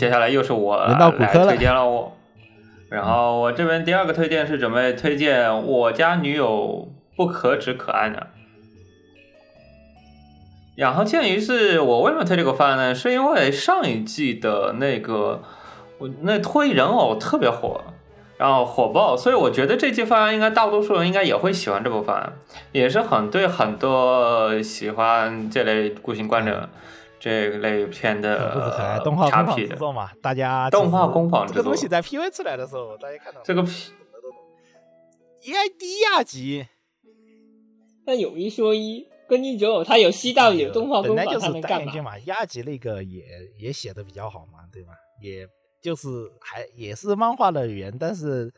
[0.00, 0.94] 接下来又是我来
[1.30, 2.16] 推荐了我，
[2.88, 6.88] 然后我这边第二个推荐是准备推荐我家女友
[7.18, 8.18] 不可止可爱呢。
[10.74, 12.94] 然后鉴于是我为什么推这个番呢？
[12.94, 15.42] 是因为上一季的那个
[15.98, 17.82] 我那脱衣人偶特别火，
[18.38, 22.32] 然后火爆，所以我觉得这季番应该大多数人应该也会喜欢这部番，
[22.72, 26.70] 也是很对很多喜欢这类孤形观者
[27.20, 33.76] 这类片的不止可爱，动画工坊 P 的制作嘛，大家动画工坊这个东西在 PV 出来的时候，大家看到这个 EID
[36.16, 36.66] 亚级，
[38.06, 42.18] 但有一说一，根据九偶他有 CW 动画本来工坊，就是单他能干嘛？
[42.20, 43.22] 亚级那个也
[43.58, 44.92] 也写的比较好嘛，对吧？
[45.22, 45.46] 也
[45.82, 46.08] 就是
[46.40, 48.52] 还也是漫画的语言，但是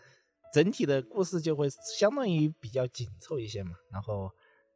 [0.55, 3.73] 整体的故事就会相当于比较紧凑一些嘛。
[3.93, 4.31] 然后，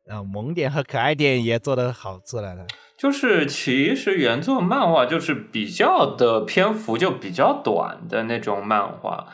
[0.08, 2.66] 呃，萌点和可爱点也做得好出来了。
[2.96, 9.26] 就是其实原作漫画就是比较的篇幅就比较短的那种漫画，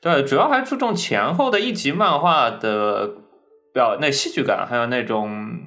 [0.00, 3.10] 对，主要还注重前后的一集漫画的
[3.74, 5.60] 表那戏剧感，还有那种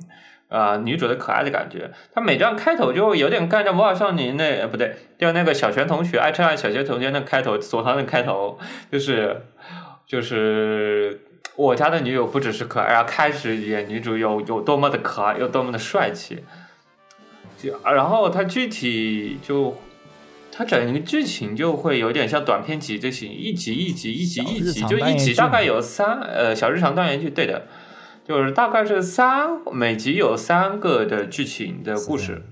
[0.49, 1.91] 啊、女主的可爱的感觉。
[2.13, 8.57] 它每章开头就有点干着魔法少女那呃不对，就那个小泉同学爱吃爱小学同学那开头，索堂的开头
[8.91, 9.45] 就是
[10.07, 11.21] 就是。
[11.55, 16.43] 我家的女友不只是可爱，然后开始演女主有有多么的可爱，有多么的帅气，
[17.63, 19.73] 就然后它具体就，
[20.51, 27.65] 它整个剧情就会有点像短篇集就行，一集一集一集一集，就一集大概有三呃小日常单元剧，对的，
[28.27, 32.43] 就是大概是三每集有三个的剧情的故事，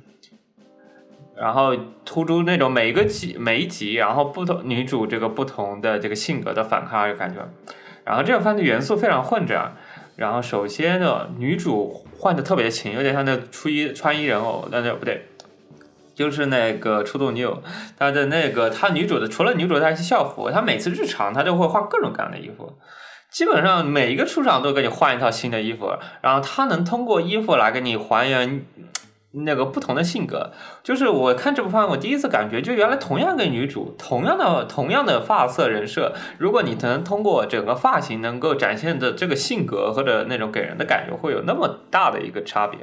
[1.36, 7.50] 然后突出那种每一个集每一集，然后不同女主这个不同的这个性格的反抗的感觉，
[8.06, 9.74] 然后这个番的元素非常混杂。
[10.16, 15.26] 然后首先呢，女主换的特别勤，有点像那初一穿衣人偶，但是不对，
[16.14, 17.64] 就是那个初动女友，
[17.98, 22.78] 她的那个她女主的除了女主她是校服，她每次日常她就会换各种各样的衣服，
[23.32, 28.66] 基本上每一个出场都给你换一套新的衣服，然后她能通过衣服来给你还原
[29.32, 30.52] 那个不同的性格。
[30.84, 42.80] 就是我看这部番，我第一次感觉，就原来同样一个女主，同样的同样的发色人设，如果你能通过整个发型能够展现的这个性格或者那种给人的感觉，会有那么大的一个差别。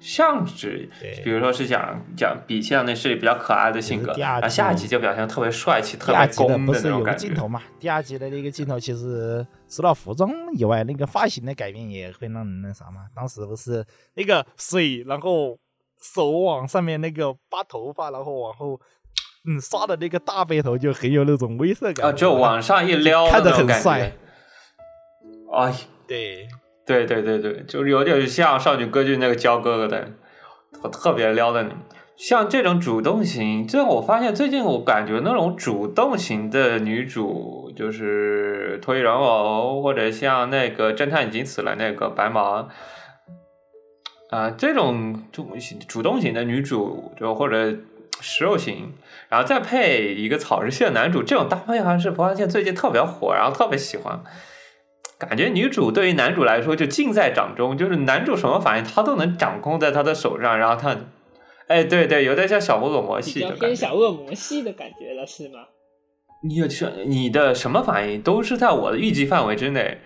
[0.00, 7.26] 像指对，比如说是讲讲比像那是比较可爱的性格，就是第二然后下一集就表现得特别帅气、特别攻的不是有个那种感觉。
[7.26, 7.62] 镜头嘛？
[7.80, 13.06] 第二集的那个镜头，其实除了服装以外，那个发型的改变也会让人那啥嘛。
[13.14, 15.56] 当时不是那个水，然后
[16.12, 18.78] 手往上面那个扒头发，然后往后
[19.48, 22.08] 嗯刷的那个大背头，就很有那种威慑感。
[22.08, 24.12] 啊，就往上一撩的看着很帅觉。
[25.56, 25.74] 哎，
[26.06, 26.46] 对
[26.84, 30.10] 对对对对，就是有点像少女歌剧那个娇哥哥的，
[30.82, 31.70] 我特别撩的你。
[32.16, 42.68] 像这种主动型，这我发现最近我感觉那种主动型的女主，就是脱衣人偶，或者像那个侦探已经死了那个白毛，
[44.30, 45.48] 啊、这种主
[45.86, 47.76] 主动型的女主，就或者
[48.20, 48.92] 食肉型，
[49.28, 54.20] 然后再配一个草食系的男主，这种搭配好像是发现最近特别火，然后特别喜欢。
[55.16, 60.96] 感觉女主对于男主来说就尽在掌中，就是男主什么反应他都能掌控在他的手上，然后他，
[61.68, 63.66] 哎，对对，有点像小恶魔系的感觉。
[63.66, 65.60] 偏小恶魔系的感觉了，是吗？
[66.42, 69.98] 你有去你的什么反应都是在我的预计范围之内，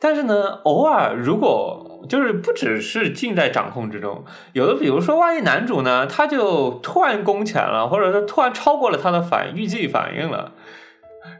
[0.00, 10.52] 但是呢，偶尔如果就是不只是尽在掌控之中，有的比如说，万一男主呢，他就突然攻前了，或者说突然超过了他的反预计反应了。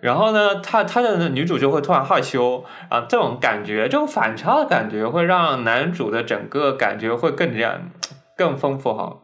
[0.00, 7.90] 然后呢，他他的女主就会突然害羞啊，这种感觉，这种反差的感觉，会让男主的整个感觉会更这样
[8.36, 9.18] 更丰富哈。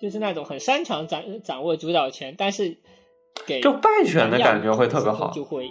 [0.00, 2.78] 就是那种很擅长掌掌握主导权，但是
[3.46, 5.30] 给就败选的感觉会特别好。
[5.30, 5.70] 就会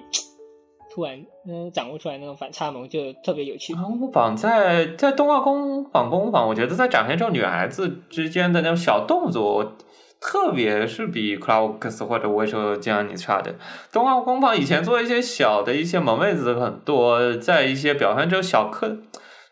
[0.99, 3.73] 突然嗯掌握出来那种反差萌，就特别有趣。
[3.73, 9.77] 工坊在在动画工坊工坊，我觉得在展现这种女孩子之间的那种小动作，
[10.19, 13.55] 特别是比 Cloudx 或者维修江你差的。
[13.93, 18.97] 动画工坊以前做一些小的一些萌妹子很多，在一些表现这种小刻。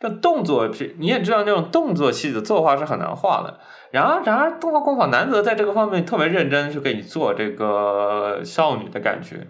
[0.01, 0.69] 这动作，
[0.99, 3.57] 你也知道，那种动作戏的作画是很难画的。
[3.91, 9.47] 然而，然而，动画工坊难得在这个方面特别认真，去给你做这个少女的感觉。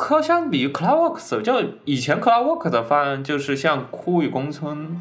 [0.00, 4.98] 可相比于 Cloudworks，就以前 Cloudworks 的番，就是像《枯与宫村》，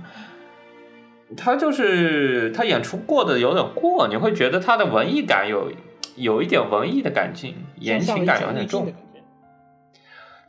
[1.37, 5.71] 他就是他演出过的有点过，你会觉得他的文艺感有
[6.17, 8.93] 有一点文艺的感情，言情感有点重。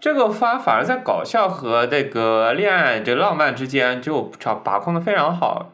[0.01, 5.71] 这个番反而在搞笑和那个恋爱这浪漫之间就把把控的非常好，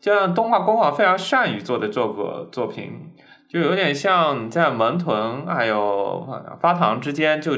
[0.00, 3.12] 就像动画工坊非常善于做的这个作品，
[3.50, 6.26] 就有点像在萌豚还有
[6.58, 7.52] 发糖之间就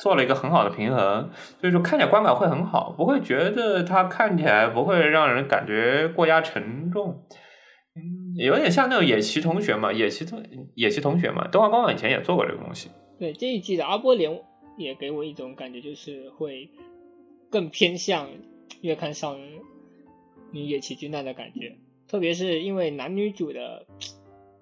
[0.00, 1.30] 做了一个很好的平衡，
[1.60, 7.22] 所以说看起来观感会很好，不会觉得它看起来不会让人感觉过压沉重。
[7.94, 10.42] 嗯，有点像那种野崎同学嘛，野崎同
[10.74, 12.88] 野崎同学嘛，动画官网以前也做过这个东西。
[13.18, 14.40] 对这一季的阿波连
[14.78, 16.70] 也给我一种感觉，就是会
[17.50, 18.28] 更偏向
[18.80, 19.36] 月刊少
[20.52, 21.76] 女野崎君奈的感觉，
[22.08, 23.84] 特别是因为男女主的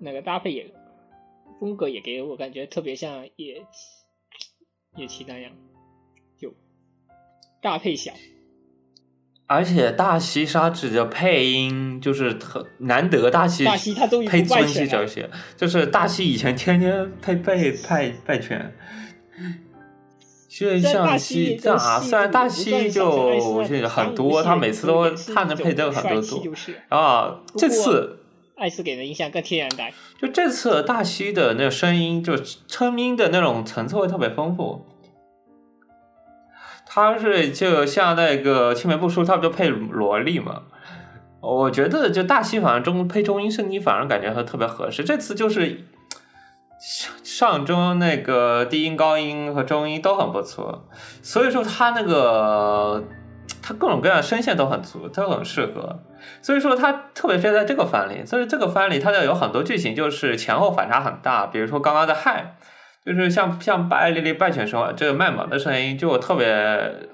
[0.01, 0.67] 那个搭配也
[1.61, 3.63] 风格也给我感觉特别像野
[4.99, 5.53] 野崎那样，
[6.37, 6.53] 就
[7.63, 8.13] 大配小。
[9.47, 18.75] 而且大西沙指的配音就是特难得，大西大西他终于配村不败犬了西这些，就是大西以前天天配配配败犬，
[20.51, 27.41] 就虽然大像西西啊，虽然大西就就很多，他每次都他能配的很多多就是啊。
[27.57, 28.19] 这次
[28.59, 29.93] 艾斯给人印象更天然呆。
[30.21, 32.37] 就这次大西的那个声音，就
[32.67, 34.85] 声音的那种层次会特别丰富。
[36.85, 40.63] 他是就像那个青梅不输，他不就配萝莉嘛？
[41.41, 45.05] 我觉得就大西反正中配中音声音反而感觉还特别合适。
[45.05, 45.85] 这次就是
[46.81, 50.89] 上上中那个低音、高音和中音都很不错，
[51.23, 53.05] 所以说他那个
[53.69, 56.01] 他各种各样声线都很足，都很适合。
[56.41, 62.55] 所以说他特别是在这个番里，所以这个番里它就有很多剧情就是前后反差很大，比如说刚刚的嗨。
[63.07, 67.09] 就是像像拜丽丽拜犬说这个卖萌的声音，就特别，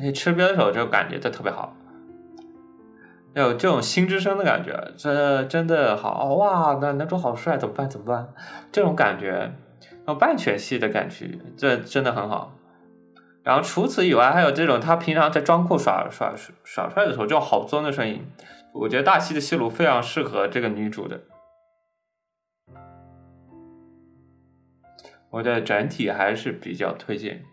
[0.00, 1.76] 你吃瘪的时候就感觉就特别好，
[3.34, 6.76] 有这种心之声的感觉，这真的好哇！
[6.80, 7.88] 那男主好帅，怎么办？
[7.88, 8.26] 怎么办？
[8.72, 9.30] 这种感觉，
[10.04, 12.55] 然后半犬系的感觉，这真的很好。
[13.46, 16.34] 然后除此以外，还有这种他平常在装酷耍耍
[16.64, 18.26] 耍帅的时候，就好尊的声音，
[18.74, 21.20] 我觉得大西的戏路非常适合这个女主的。
[25.30, 27.44] 我的整体还是比较推荐。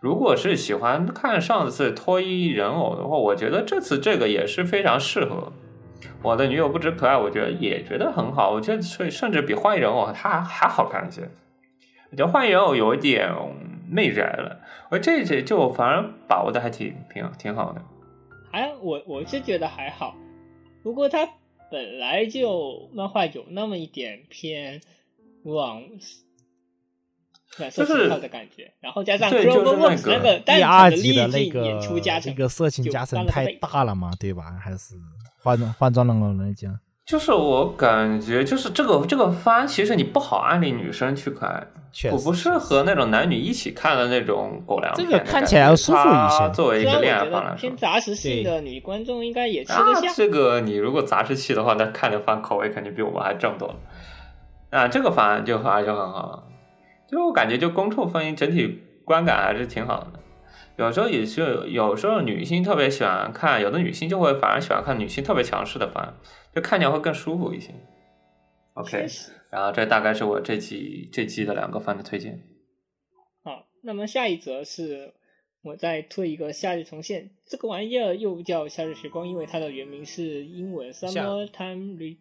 [0.00, 5.52] 如果是喜欢看上次脱衣人偶的话，我觉得这次这个也是非常适合。
[6.22, 8.52] 我的女友不止可爱，我觉得也觉得很好。
[8.52, 11.28] 我觉得甚甚至比换人偶它还好看一些。
[12.10, 13.28] 我觉得换人偶有一点
[13.92, 14.58] 媚宅了，
[14.90, 17.82] 我这这就反而把握的还挺挺挺好的。
[18.50, 20.16] 还我我是觉得还好，
[20.82, 21.28] 不过他
[21.70, 24.80] 本来就漫画有那么一点偏
[25.44, 25.82] 往
[27.58, 34.58] 暖色就是情套的感觉，然后加上那个那个单第二场的集的那历镜演出加成，个这个色情加成太大了嘛，对吧？
[34.58, 34.94] 还是
[35.42, 41.66] 换换装了来讲，就是我感觉，就是这个这个番，其实你不好安利女生去看，
[42.12, 45.04] 我不适合那种男女一起看的那种狗粮这。
[45.04, 53.74] 个看起来要舒服一些作为一个恋爱番来说得偏，杂食性的女观众应该也吃啊得下，，这个你如果杂食系的话，那看的番口味肯定比我们还正多了。
[54.70, 56.44] 啊，这个番就反而就很好，
[57.10, 60.20] 就我感觉就公处分整体观感还是挺好的。
[60.76, 66.14] 有时候也是，有时候女性特别喜欢看，有的女性就会反而喜欢看女性特别强势的番，
[66.54, 67.74] 就看起来会更舒服一些。
[68.74, 69.06] OK，
[69.50, 72.42] 然后这大概是我这期这期的两个番的推荐。
[73.44, 75.12] 好，那么下一则是
[75.62, 82.16] 我再推一个《夏日重现》，这个玩意儿又叫《夏日时光》，因为它的原名是英文 Summer Time Re。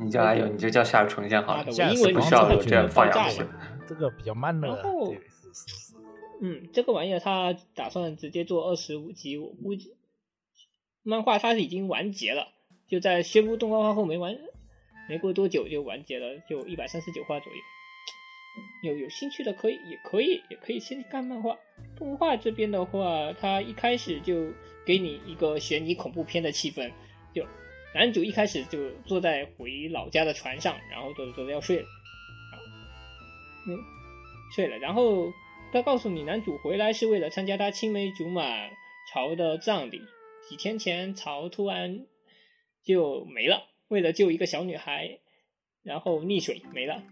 [0.00, 3.80] 你叫来有你就叫夏日重现好了英文不需要有这样放羊戏爆炸了。
[3.86, 5.14] 这个比较慢的然后。
[6.40, 9.94] 嗯，这个玩意儿它打算直接做二十五集，我估计
[11.02, 12.48] 漫画它是已经完结了，
[12.88, 14.38] 就在宣布动画化后没完，
[15.08, 17.58] 没过多久就完结了，就一百三十九话左右。
[18.82, 21.56] 有有兴趣的可以，也可以，也可以先看漫画。
[21.96, 24.50] 动画这边的话，它一开始就
[24.86, 26.90] 给你一个悬疑恐怖片的气氛，
[27.34, 27.44] 就
[27.94, 31.86] 男主一开始就坐在回老家的船上，然后坐着坐着要睡了，
[33.68, 33.76] 嗯，
[34.54, 35.30] 睡了，然后
[35.72, 38.42] 他告诉你，男主回来是为了参加他青梅竹马
[39.12, 40.00] 曹的葬礼。
[40.48, 42.06] 几天前，曹突然
[42.82, 45.18] 就没了，为了救一个小女孩，
[45.82, 47.02] 然后溺水没了。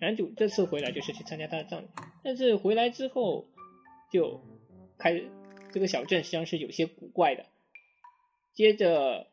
[0.00, 1.86] 男主这次回来就是去参加他的葬礼，
[2.22, 3.46] 但是回来之后
[4.12, 4.40] 就
[4.98, 5.22] 开
[5.72, 7.46] 这个小镇实际上是有些古怪的。
[8.52, 9.28] 接着，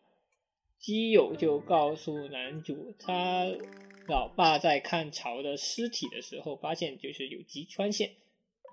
[0.80, 3.46] 基友就告诉男主，他
[4.08, 8.12] 老爸在看曹的尸体的时候，发现就是有击穿线。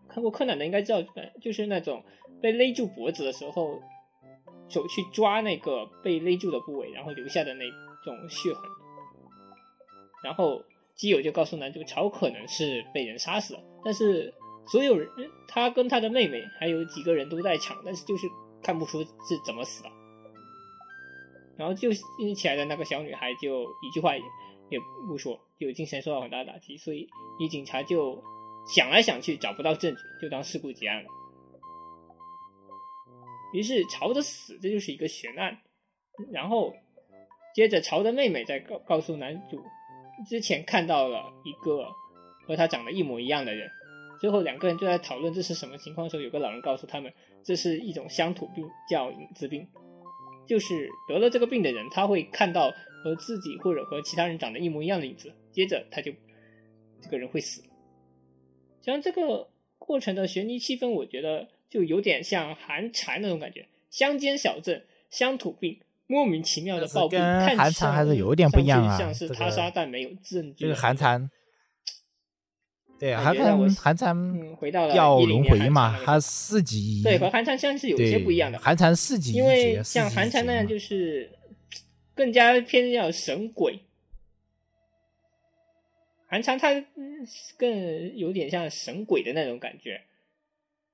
[0.08, 1.02] 看过柯南的应该知道，
[1.40, 2.04] 就是那种
[2.40, 3.80] 被勒住脖子的时候，
[4.68, 7.64] 手去抓那个被勒住的部位，然后留下的那
[8.04, 8.62] 种血痕。
[10.22, 10.62] 然后
[10.94, 14.32] 基友就告诉男主，曹可能是被人杀死了，但是
[14.66, 15.08] 所有人，
[15.48, 18.28] 他跟他的妹妹还有几个人都在场，但是就是
[18.62, 19.90] 看不出是怎么死的。
[21.56, 24.22] 然后救起来的那个小女孩就一句话也
[24.70, 24.78] 也
[25.08, 28.22] 不说，就精神受到很大的打击，所以女警察就
[28.66, 31.08] 想来想去找不到证据，就当事故结案了。
[33.52, 35.58] 于是曹的死这就是一个悬案，
[36.30, 36.74] 然后
[37.54, 39.62] 接着曹的妹妹再告告诉男主，
[40.28, 41.86] 之前看到了一个
[42.46, 43.68] 和他长得一模一样的人，
[44.20, 47.12] 最后两个人就在讨论这是什么情况的时候，有个老人告诉他们，
[47.44, 49.68] 这是一种乡土病，叫影子病。
[50.46, 52.72] 就是得了这个病的人，他会看到
[53.04, 56.10] 和自己或者和其他人长得一模一样的影子，接着他就
[57.00, 57.62] 这个人会死。
[58.84, 70.64] 像这个过程的悬疑气氛，我觉得就有点像寒蝉那种感觉，乡间小镇乡土病，莫名其妙的暴毙，跟看寒蝉还是有点不一样啊像是他杀，但没有证据。
[70.64, 71.30] 这个寒蝉，
[72.98, 81.30] 对啊，寒感觉让我蝉寒蝉嗯，回到了要10轮年回嘛，它寒蝉那个四级，对和寒蝉像是有些不一样的，寒蝉四级因为，像寒蝉那样就是
[82.14, 83.80] 更加偏向神鬼，
[86.32, 86.82] 寒蝉它
[87.58, 90.00] 更有点像神鬼的那种感觉。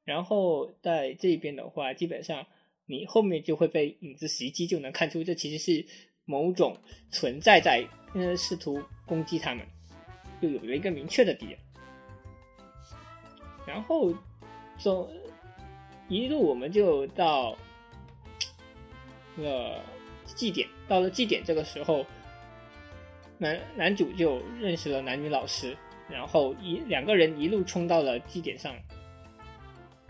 [0.03, 2.45] 然后在这边的话，基本上
[2.87, 5.87] 你后面就会被影子袭击，就能看出这其实是
[6.25, 6.77] 某种
[7.13, 9.65] 存在在呃试图攻击他们，
[10.43, 11.59] 就有了一个明确的敌人。
[13.65, 14.13] 然后
[14.77, 15.09] 走
[16.09, 17.57] 一路我们就到
[19.37, 19.81] 那个
[20.25, 22.05] 祭典，到了祭典这个时候，
[23.39, 25.77] 男男主就认识了男女老师，
[26.11, 28.75] 然后一两个人一路冲到了祭典上，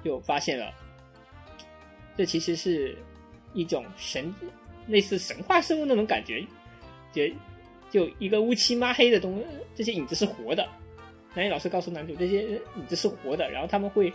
[0.02, 0.72] 就发现了，
[2.16, 2.96] 这其实是
[3.52, 4.34] 一种神，
[4.86, 6.42] 类似神话生物那种感觉，
[7.12, 7.22] 就
[7.90, 10.66] 就一个乌漆抹黑的东，这些影子是活的。
[11.34, 12.42] 男女老师告诉男主，这些
[12.76, 14.10] 影子是活的，然后他们会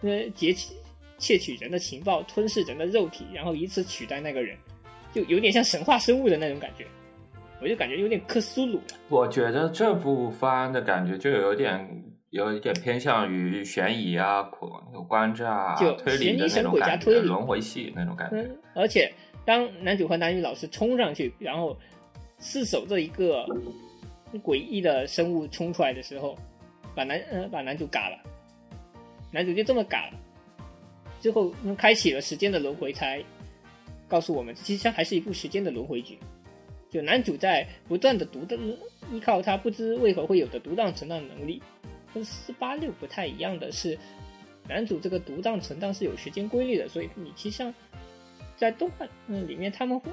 [0.00, 0.72] 呃劫取
[1.18, 4.56] 窃取人的情报，吞噬人的肉体，然后以此取代那个人，
[5.12, 6.86] 就有点像神话生物的那种感觉。
[7.60, 8.84] 我就感觉有点克苏鲁了。
[9.08, 18.36] 我觉得这部番的感觉就有点有一点偏向于悬疑啊、恐有关战啊、就推理的那种感觉，鬼加推理轮回戏那种感觉。
[18.36, 19.12] 嗯，而且
[19.44, 21.76] 当男主和男女老师冲上去，然后
[22.38, 23.46] 四手这一个
[24.44, 26.36] 诡异的生物冲出来的时候，
[26.94, 28.18] 把男呃把男主嘎了，
[29.32, 30.18] 男主就这么嘎了，
[31.18, 33.24] 最后嗯开启了时间的轮回，才
[34.06, 36.18] 告诉我们，其实它还是一部时间的轮回剧。
[36.90, 38.56] 就男主在不断的独的
[39.12, 41.62] 依靠他不知为何会有的独当存档能力，
[42.14, 43.98] 跟四八六不太一样的是，
[44.68, 47.74] 男主这个独当存档是有时间规律的，所以你其实上
[48.56, 50.10] 在动画嗯里面他们会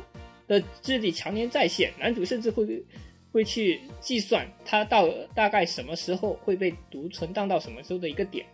[0.48, 2.84] 的智力常年在线，男主甚至会
[3.32, 8.46] 会去计算他到大概什么时候会被读存档到什么时候的一个点，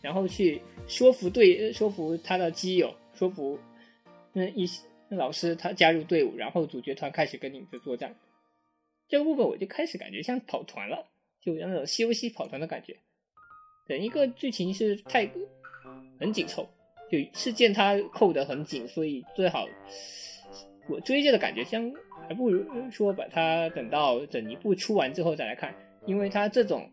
[0.00, 3.58] 然后去说服对说服他的基友，说服
[4.34, 4.82] 嗯一些
[5.16, 8.16] 老师他加入队伍，然后主角团开始跟影子作战。
[9.08, 11.06] 这个部分我就开始感觉像跑团了，
[11.40, 12.96] 就有那种西游记跑团的感觉。
[13.86, 15.28] 整一个剧情是太
[16.18, 16.68] 很紧凑，
[17.10, 19.66] 就事件它扣得很紧，所以最好
[20.88, 21.92] 我追着的感觉，像
[22.28, 25.74] 还不如说把它等到整一部出完之后再来看，
[26.06, 26.90] 因为它这种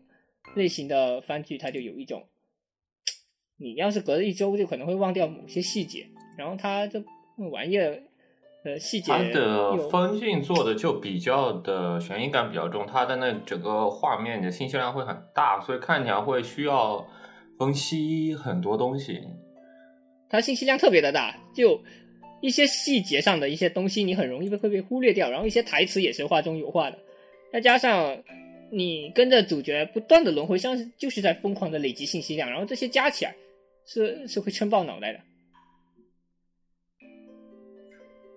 [0.56, 2.28] 类型的番剧，它就有一种，
[3.56, 7.02] 你要是隔了一周就可能会忘掉某些细节，然后它这
[7.50, 8.02] 玩意儿
[8.62, 17.06] 的细节它的又分镜做的就比较的悬疑感比较重，它的那整个画面的信息量会很大，所以看起来会需要
[17.58, 19.20] 分析很多东西。
[20.28, 21.80] 它信息量特别的大，就
[22.40, 26.98] 一些细节上的一些东西，你很容易被会被忽略掉，然后一些台词也是画中有画的，
[27.52, 28.16] 再加上
[28.70, 33.34] 你跟着主角不断的轮回，像是就是在疯狂的累积信息量，然后这些加起来
[33.84, 35.18] 是是会撑爆脑袋的。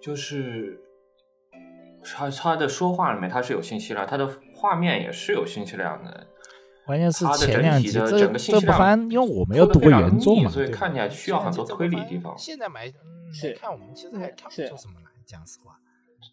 [0.04, 0.78] 就是
[2.04, 6.28] 他他的说话里面他是有信息量，他的画面也是有信息量的。
[6.86, 12.38] 关键是它的整前两集体的这整个信息量这因为我没有读过原作嘛，所以看起来需要很多推理地方。
[12.38, 15.80] 现在买嗯是看我们其实还看不是出什么来，讲实话。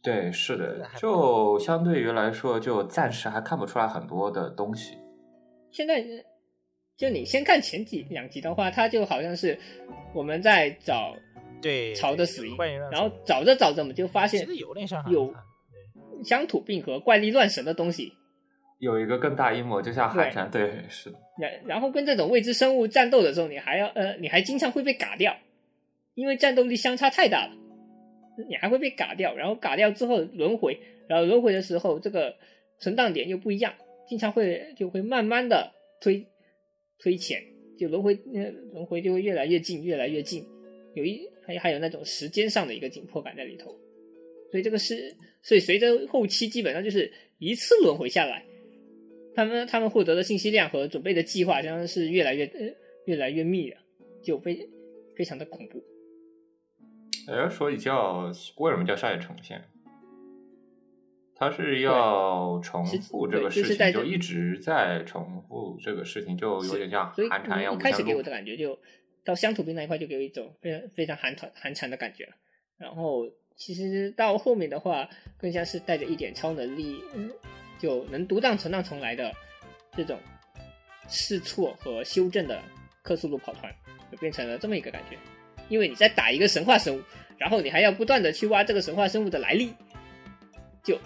[0.02, 4.98] 对，是的，就相对于来说，就暂时还看不出来很多的东西。
[5.70, 6.04] 现在
[6.96, 9.56] 就你先看前几两集的话，它就好像是
[10.12, 11.14] 我们在找
[11.60, 12.42] 对曹的死
[12.90, 15.34] 然后找着找着，我们就发现有点像有
[16.24, 18.12] 乡土病和怪力乱神的东西，
[18.78, 25.36] 有一个更大阴谋，就像海战，对，是的，然然后跟这种未知生物战斗的时候，你还要呃，你还经常会被嘎掉，
[26.14, 27.52] 因为战斗力相差太大了，
[28.48, 29.34] 你还会被嘎掉。
[29.34, 32.36] 然后嘎掉之后轮回，然后轮回的时候这个
[32.78, 33.74] 存档点又不一样，
[34.08, 36.26] 经常会就会慢慢的推
[36.98, 37.42] 推前，
[37.78, 40.46] 就轮回呃轮回就会越来越近，越来越近，
[40.94, 43.78] 有一还还有那种时间上的一个紧迫感在里头。
[44.50, 48.44] 所以这个是，所以随着后期基本上就是一次轮回下来，
[49.34, 52.74] 他们他们获得的信息量和准备的计划，相当是越来越呃
[53.04, 53.76] 越来越密了，
[54.24, 54.68] 就非
[55.14, 55.84] 非常的恐怖。
[57.28, 59.62] 哎，所以叫为什么叫下一重现？
[61.36, 68.30] 他是要重复这个事情，是就一直在重复这个事情，就有点像寒蝉一样你一无限录开始给我的。
[68.30, 68.78] 感觉就
[69.30, 72.32] 到乡土兵那一块就给我一种非常非常寒团寒蝉的感觉了。
[72.76, 75.08] 然后其实到后面的话，
[75.38, 77.00] 更像是带着一点超能力，
[77.78, 79.32] 就能独当存档重来的
[79.96, 80.18] 这种
[81.08, 82.60] 试错和修正的
[83.02, 83.72] 克苏鲁跑团，
[84.10, 85.16] 就变成了这么一个感觉。
[85.68, 87.02] 因为你在打一个神话生物，
[87.38, 89.72] 然后你还要不断的去挖这个神话生物的来历，
[90.82, 90.98] 就，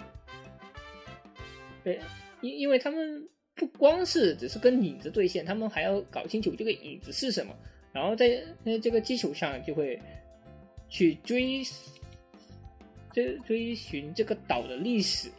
[1.83, 1.99] 对，
[2.41, 7.55] 因因为他们不光是只是跟影子对线，他们还要搞清楚这个影子是什么，
[7.95, 8.27] 然后在
[8.65, 9.97] 在这个基础上就会
[10.89, 11.63] 去追
[13.13, 15.31] 追追寻这个岛的历史，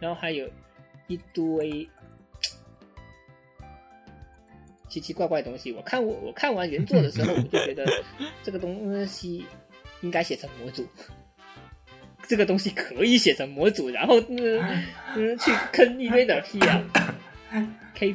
[0.00, 0.50] 然后还有
[1.06, 1.88] 一堆
[4.88, 5.70] 奇奇怪怪的东西。
[5.70, 7.86] 我看我我看完原作的时候，我就觉得
[8.42, 9.46] 这个东西
[10.00, 10.84] 应该写成模组。
[12.26, 14.60] 这个东西可以写成模组，然后嗯、
[15.14, 16.82] 嗯去坑一堆的 P 啊
[17.94, 18.14] ，K，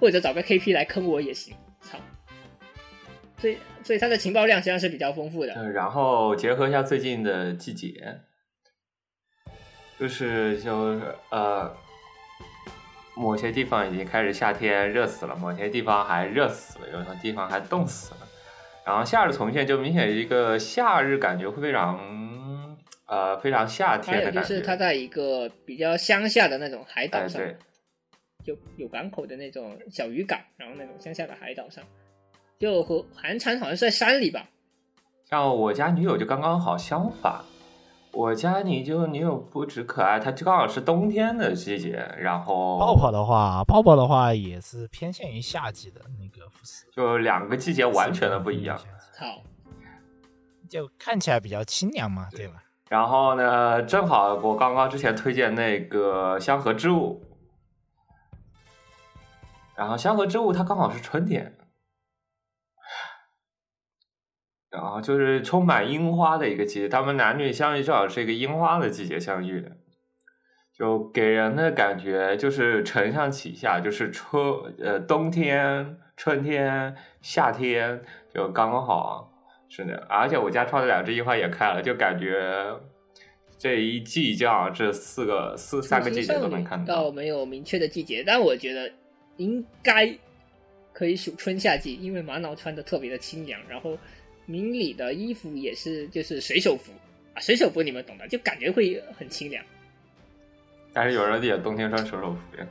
[0.00, 1.98] 或者找个 KP 来坑我也行，操！
[3.44, 8.20] 所以所以它的情报量实际上是比较丰富的，嗯，然后结合一下最近的季节，
[9.98, 11.70] 就是就是呃，
[13.14, 18.20] 某些地方已经开始夏天热死了，某些地方还热死了，有些地方还冻死了。
[18.86, 24.42] 然后夏日重现就明显一个夏日感觉会非常呃非常夏天的感觉。
[24.42, 27.56] 是它在一个比较乡下的那种海岛上，哎对，
[28.42, 31.84] 就有港口的那种小渔港，然后那种乡下的海岛上，
[32.58, 34.48] 就和寒蝉好像是在山里吧，
[35.28, 37.40] 像我家女友就刚刚好相反，
[38.12, 48.78] 我家你就女友不止可爱，她就刚好是冬天的季节，然后泡泡的话，泡泡的话也是偏向于夏季的那个肤色，就两个季节完全的不一样。
[49.18, 49.42] 好，
[50.68, 52.62] 就看起来比较清凉嘛，对吧？
[52.88, 57.20] 然后呢，正好我刚刚之前推荐那个香河之物，
[59.74, 61.56] 然后香河之物它刚好是春天，
[64.74, 69.70] 然后就是充满樱花的一个季节，他们男女相遇正好是一个樱花的季节相遇的，
[70.76, 74.42] 就给人的感觉就是承上启下，就是春
[74.80, 78.02] 呃冬天、春天、夏天
[78.34, 79.30] 就刚刚好。
[79.68, 82.72] 是的，而且我家窗的两只樱花也开了，就感觉
[83.58, 87.10] 这一季这样这四个四三个季节都能看到到。
[87.10, 88.88] 没有明确的季节，但我觉得
[89.36, 90.16] 应该
[90.92, 93.98] 可以数春夏季，因为玛瑙穿的特别的清凉，然后
[94.46, 96.92] 明里的衣服也是就是水手服
[97.34, 99.64] 啊，水手服你们懂的，就感觉会很清凉。
[100.92, 102.66] 但是有人也冬天穿水手服呀。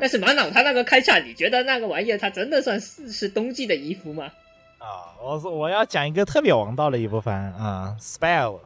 [0.00, 4.32] 但是玛瑙他那个开叉，你觉得那个玩意儿它真的算是是冬季的衣服吗？
[4.78, 8.60] 啊，我说我要讲一个特别王道的一部分啊，Spell，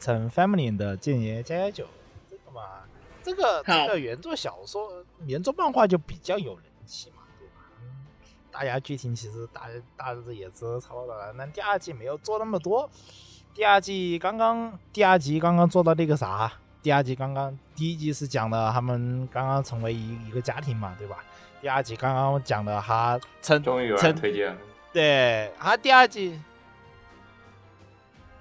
[0.00, 1.86] 成 Family 的间谍加加酒，
[2.28, 2.62] 这个嘛，
[3.22, 7.21] 这个这个原作小说、原作漫画就比较有人气嘛？
[8.52, 9.62] 大家剧情其实大
[9.96, 12.88] 大致也知差不多了，那第二季没有做那么多，
[13.54, 21.16] 第二季刚刚第二集刚刚做到那个啥，第二集刚刚第一集是讲的他们刚刚成为一一个家庭嘛，对吧？
[21.62, 24.56] 第二集刚刚讲的他成终于有人推荐了。
[24.92, 26.38] 对，他第二季，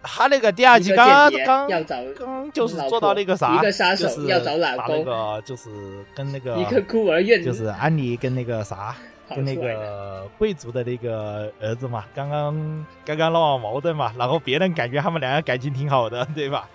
[0.02, 1.70] 他那个第二季刚刚
[2.16, 8.96] 刚就是做到那个啥，一个杀手要找老公，那个就是跟那个一个孤儿院，就是安妮跟那个啥，
[9.36, 16.70] 跟那个贵族的那个儿子嘛，刚刚刚刚闹完矛盾嘛，然后别人感觉他们两个感情挺好的， 对吧？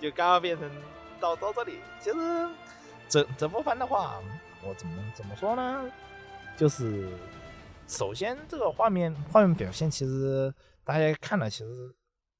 [0.00, 0.70] 就刚刚变成
[1.20, 2.16] 到到这里，其实
[3.08, 4.20] 这这部番的话，
[4.62, 5.90] 我怎么怎么说呢？
[6.56, 7.08] 就是。
[7.88, 10.50] 首先，这个画面画面表现，其实
[10.82, 11.94] 大家看了，其实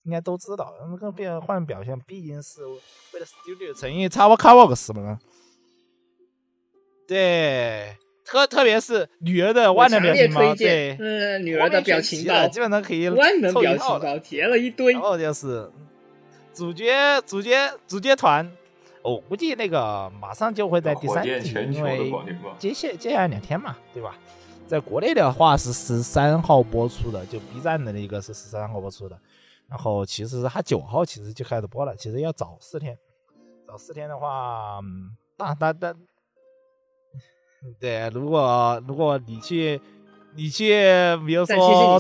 [0.05, 5.19] 应该都知道，那个变画面表现毕竟是为了 Studio 诚意，X Works 嘛。
[7.07, 7.95] 对，
[8.25, 14.93] 特特别是女儿的万能表情包，对，嗯，女儿的表情包基本上可以万能表情包叠了一堆。
[14.93, 15.71] 然后就是
[16.55, 18.51] 主角主角主角团，
[19.03, 22.13] 我估计那个马上就会在第三季，因为
[22.59, 24.17] 接下接下来两天嘛，对吧？
[24.69, 29.19] 在国内的话是十三号播出的，就 B 站的那个是十三号播出的，
[29.69, 32.97] 然后其实他九号其实就开始播了，其实要早四天，
[33.67, 34.81] 早四天的话，
[35.37, 35.93] 大大大，
[37.79, 39.81] 对，如果如果你去
[40.35, 40.75] 你去，
[41.27, 41.99] 比如说动画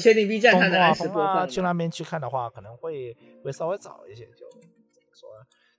[0.94, 5.28] 风啊，去那边去看的话，可能会会稍微早一些，就怎么说？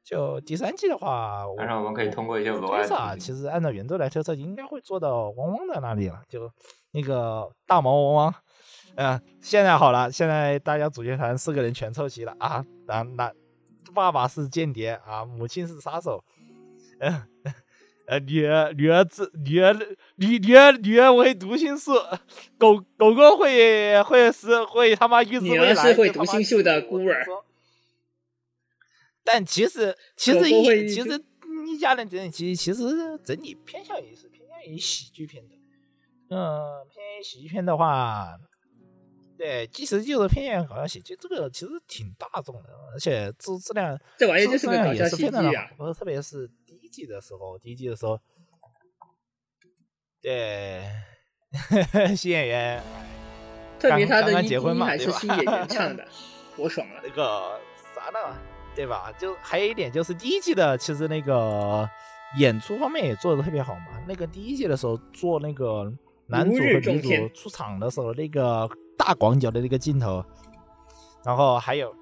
[0.04, 6.52] 就第三季的话，当然我们可以通过一些额外的，其实按照原作来推测，应该会做到汪汪的那里了，就
[6.92, 8.36] 那个大毛汪汪。
[8.96, 12.64] 嗯，现在好了，现在大家主角团四个人全凑齐了啊！
[12.86, 13.32] 那那
[13.96, 16.24] 爸爸是间谍啊，母亲是杀手，
[17.00, 17.54] 嗯呃，
[18.26, 19.74] 女儿女儿自女儿
[20.16, 21.93] 女女儿女儿为读心术，
[22.58, 27.26] 狗狗狗会会是会他妈预知未来，女儿是会读心术的孤儿。
[29.24, 31.24] 但其实，其实一其实
[31.66, 32.84] 一家人整体其实
[33.24, 35.56] 整体偏向于是偏向于喜剧片的，
[36.30, 38.38] 嗯，偏向于喜剧片的话，
[39.38, 46.45] 对，其实就是偏向于搞笑喜剧，这个其实挺大众的，而且质质量这玩意就是个搞笑喜剧啊，不是特别是
[46.94, 48.20] 季的时候，第一季的时候，
[50.22, 50.84] 对，
[52.16, 52.82] 新演员，
[53.80, 56.08] 特别他的刚结婚嘛，还是新演员唱的，
[56.56, 57.60] 我爽了，那个
[57.96, 58.38] 啥呢？
[58.76, 59.12] 对吧？
[59.20, 61.88] 就还有一点就是第一季的，其实那个
[62.38, 64.02] 演出方面也做的特别好嘛。
[64.08, 65.91] 那个第一季的时候做那个
[66.28, 70.24] 男主和女主出场的时候，那个大广角的那个镜头，
[71.24, 71.94] 然后还有，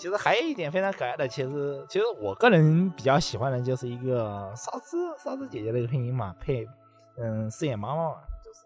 [0.00, 6.66] 其实还有一点非常可爱的，其实其实我个人比较喜欢的就是一个沙子沙子姐姐那个配音嘛，配
[7.18, 8.60] 嗯饰演妈妈嘛，就是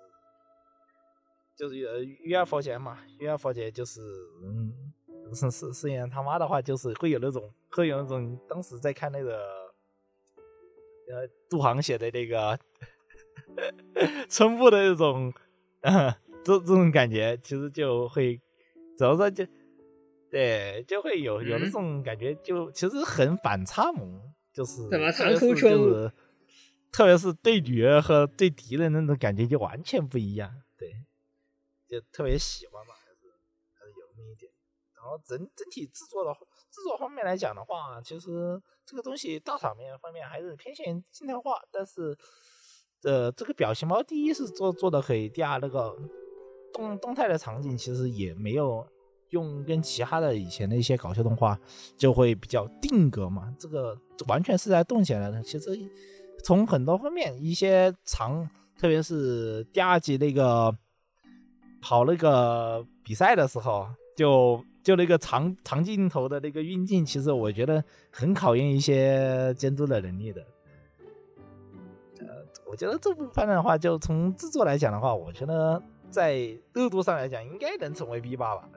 [1.57, 4.01] 就是呃玉儿佛姐嘛，玉儿佛姐就是
[4.45, 4.93] 嗯。
[5.32, 9.32] 是是饰演他妈的话，就是会有那种，会有那种当时在看那个，
[11.09, 12.57] 呃，杜航写的那个
[14.30, 15.32] 春布的那种，
[16.45, 18.41] 这这种感觉，其实就会，
[18.97, 19.45] 主要说就，
[20.35, 24.20] 对，就会有有那种感觉，就其实很反差萌，
[24.53, 26.12] 就是怎么特别是
[26.91, 30.93] 特别是对女儿和对敌人那种感觉就完全不一样，对，
[31.87, 32.95] 就特别喜欢嘛。
[32.95, 33.30] 还是
[33.78, 34.51] 还是幽默一点
[34.97, 42.18] 然后整整体制作的制作方面来讲的话，其实这个东西大场面方面还是偏向静态化，但是
[43.05, 45.97] 呃，这个表情包第一是做做的可以，第二那个
[46.72, 48.85] 动动态的场景其实也没有
[49.35, 51.59] 用跟其他的以前的一些搞笑动画
[51.97, 55.43] 就会比较定格嘛，这个完全是在动起来的。
[55.43, 55.76] 其实
[56.45, 60.72] 从很多方面，一些长，特别是第二季那个
[61.82, 67.82] 跑那个比赛的时候，就就那个长长镜头的那个运镜，其实我觉得
[68.12, 70.41] 很考验一些监督的能力的。
[72.20, 72.26] 呃，
[72.70, 76.37] 我觉得这部分的话，就从制作来讲的话，我觉得在
[76.72, 78.68] 热度上来讲，应该能成为 B 八吧。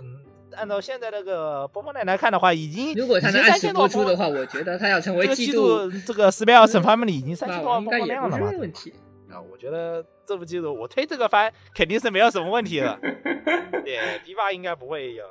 [0.00, 0.20] 嗯，
[0.56, 8.72] 按照现在那个播放量来看的话，已经如果他能按时三千多播出的话，我觉得他要成为这个季季度度这个《十秒惩罚们》里已经三千多万播放量了嘛不是问？
[8.72, 8.92] 题。
[9.30, 12.96] 啊，我觉得这部季度我推这个番肯定是没有什么问题的。
[13.84, 15.24] 对，B 八应该不会有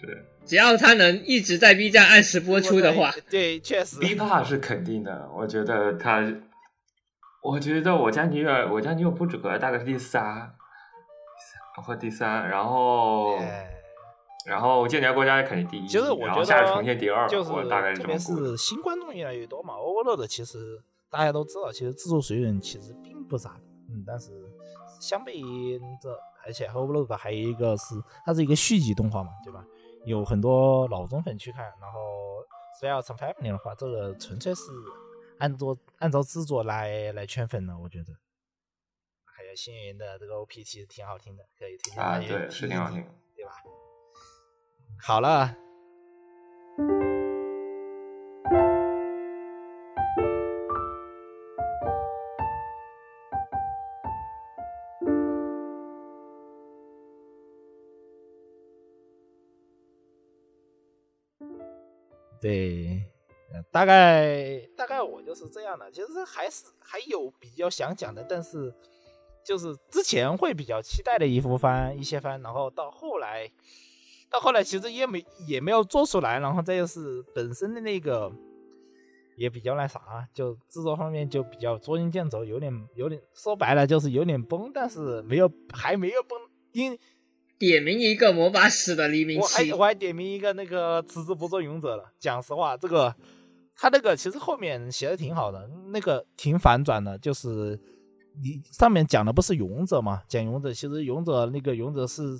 [0.00, 6.22] 是只要他能一直在 B 站按时播出的话，，对，确实 B 怕是肯定的，我觉得他，
[7.42, 10.52] 我觉得我家女友，我家女友不止个大概是第三，
[11.84, 13.68] 或第三，然后哎
[14.48, 24.30] 然后《间谍国家》肯定第一，其实我觉然后下重现第二，就是我大概这么估的是新观众越来越多嘛，Overload 其实大家都知道，其实制作水准其实并不咋的，嗯，但是
[25.00, 27.94] 相比于这，而且 Overload 还有一个是
[28.24, 29.62] 它是一个续集动画嘛，对吧？
[30.06, 32.00] 有很多老忠粉去看，然后
[32.80, 34.62] Spell 乘 Family 的话，这个纯粹是
[35.38, 38.14] 按照按照制作来来圈粉的，我觉得。
[39.24, 43.08] 还有星云的这个 OPT 挺好听的，可以推荐啊，大家对，是挺好听的。
[45.00, 45.56] 好了，
[62.40, 63.02] 对，
[63.72, 65.90] 大概大概我就是这样的。
[65.90, 68.74] 其实还是还有比较想讲的，但是
[69.44, 73.50] 就是之前会比较期待的一部番一些番，然后到后来，
[74.30, 78.30] 到后来其实也没也没有做出来，然后再就是本身的那个
[79.36, 80.00] 也比较那啥，
[80.34, 86.38] 就制作方面就比较捉襟见肘，有点有点说白了就是有点崩，但是没有还没有崩，
[86.72, 86.98] 因
[87.58, 92.12] 点名一个魔法使的黎明我还期我，还点名一个那个辞职不做勇者了。
[92.18, 93.14] 讲实话，这个
[93.74, 97.80] 他那个其实后面写的挺好的，那个挺反转的，就是
[98.42, 100.22] 你上面讲的不是勇者嘛？
[100.28, 102.38] 讲勇者，其实勇者那个勇者是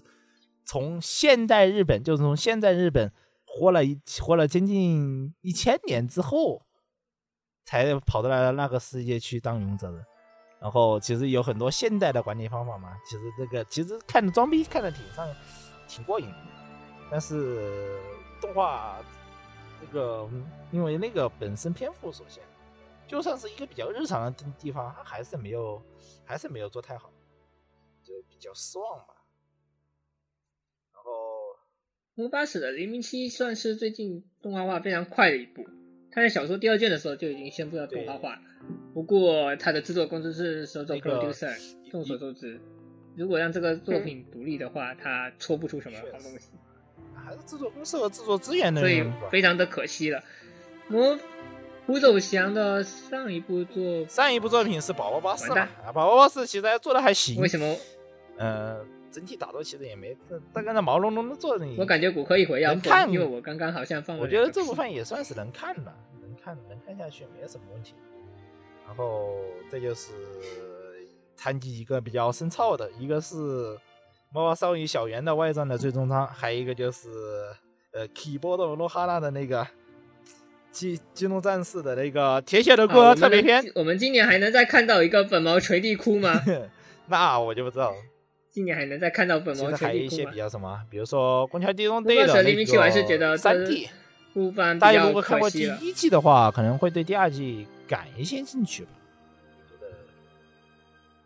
[0.68, 3.10] 从现代日本，就是从现代日本
[3.46, 6.66] 活了一活了将近一千年之后，
[7.64, 10.04] 才跑到了那个世界去当勇者的。
[10.60, 15.26] 然后其实有很多现代的管理方法嘛，其实这个其实看着装逼看着挺上
[15.88, 16.30] 挺过瘾，
[17.10, 17.98] 但是
[18.38, 18.98] 动画
[19.80, 20.28] 这个
[20.70, 22.44] 因为那个本身篇幅所限，
[23.06, 25.82] 就算是一个比较日常的地方，它还是没有
[26.26, 27.10] 还是没有做太好，
[28.02, 29.14] 就比较失望吧。
[32.18, 35.64] 魔法使的黎明期算是最近动画化非常快的一部。
[36.10, 38.40] 他在小说第二卷的时候就已经宣布要动画化了，
[38.92, 41.56] 不过他的制作公司是手冢那个 producer，
[41.92, 42.60] 众所周知，
[43.14, 46.48] 如果让这个作品独立的话，他搓不出什么好东西，
[47.14, 49.04] 还是制作公司和制作资源的所以。
[49.30, 50.20] 非常的可惜了。
[50.88, 51.16] 魔
[51.86, 55.44] 胡走翔的上一部作上一部作品是《宝宝巴士》
[55.92, 57.40] 宝宝巴士》其实还做的还行。
[57.40, 57.76] 为什么
[58.38, 63.14] 呃，整体打斗其实也没，这大概那毛茸茸的坐着你，我感觉骨科一回要能看疯？
[63.14, 67.94] 因为我刚刚好像放我觉得这部分也算是能看的，能看能看下去，没什么问题。
[68.86, 69.36] 然后
[69.70, 70.12] 这就是
[71.36, 73.36] 谈及一个比较深造的，一个是
[74.30, 77.08] 《魔法少女小圆》的外传的最终章，还有一个就是
[77.92, 79.66] 呃 Keyboard 罗哈娜的那个
[80.70, 86.40] 机机动战士的那个铁血的歌啊我们特别篇，能我们今年还能再看到一个粉毛垂地哭吗？
[87.08, 87.96] 那我就不知道了。
[88.50, 90.36] 今年还能再看到本毛其实还有一些比？
[90.36, 92.32] 较什么，比如说《宫桥机动不队》的
[93.06, 93.88] 觉得个三 D，
[94.32, 95.68] 部分大家如果看过第。
[95.80, 98.90] 一季的话，可能会对第二季感一些兴趣吧。
[99.68, 99.92] 觉得，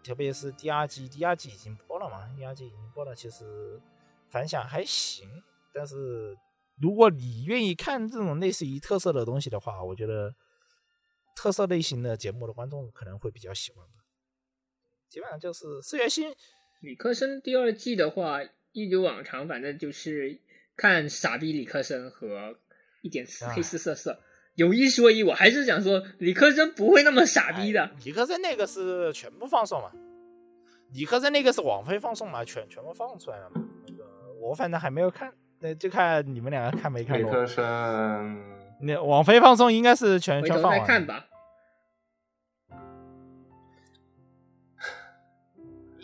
[0.02, 3.80] 特别是第二季，第二季已经播了嘛，第二季已经播了，其实
[4.28, 5.28] 反响还行。
[5.72, 6.36] 但是
[6.80, 10.34] 如果你愿意看这种类似于特色的东西的话，我觉得
[11.34, 13.94] 特色类型的节目的观众可能会比较喜欢吧。
[15.08, 16.34] 基本上就是四月新
[16.82, 18.40] 理科生第二季的话，
[18.72, 20.36] 一如往常，反正就是
[20.76, 22.56] 看傻逼理科生和
[23.02, 24.18] 一点啊黑丝色色。
[24.56, 27.84] 有一说一，我还是想说，理科生不会那么傻逼的。
[27.84, 29.92] 哎理科生那个是全部放送嘛？
[30.92, 32.44] 理科生那个是网飞放送嘛？
[32.44, 33.62] 全全部放出来了嘛？
[33.86, 34.04] 那个
[34.40, 37.30] 我反正还没有看，那就看你们两个看没看过。
[37.30, 38.42] 理科生，
[38.80, 41.28] 那网飞放送应该是全全放完看吧。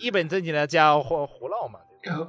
[0.00, 2.28] 一本正经的叫胡胡闹嘛，对吧？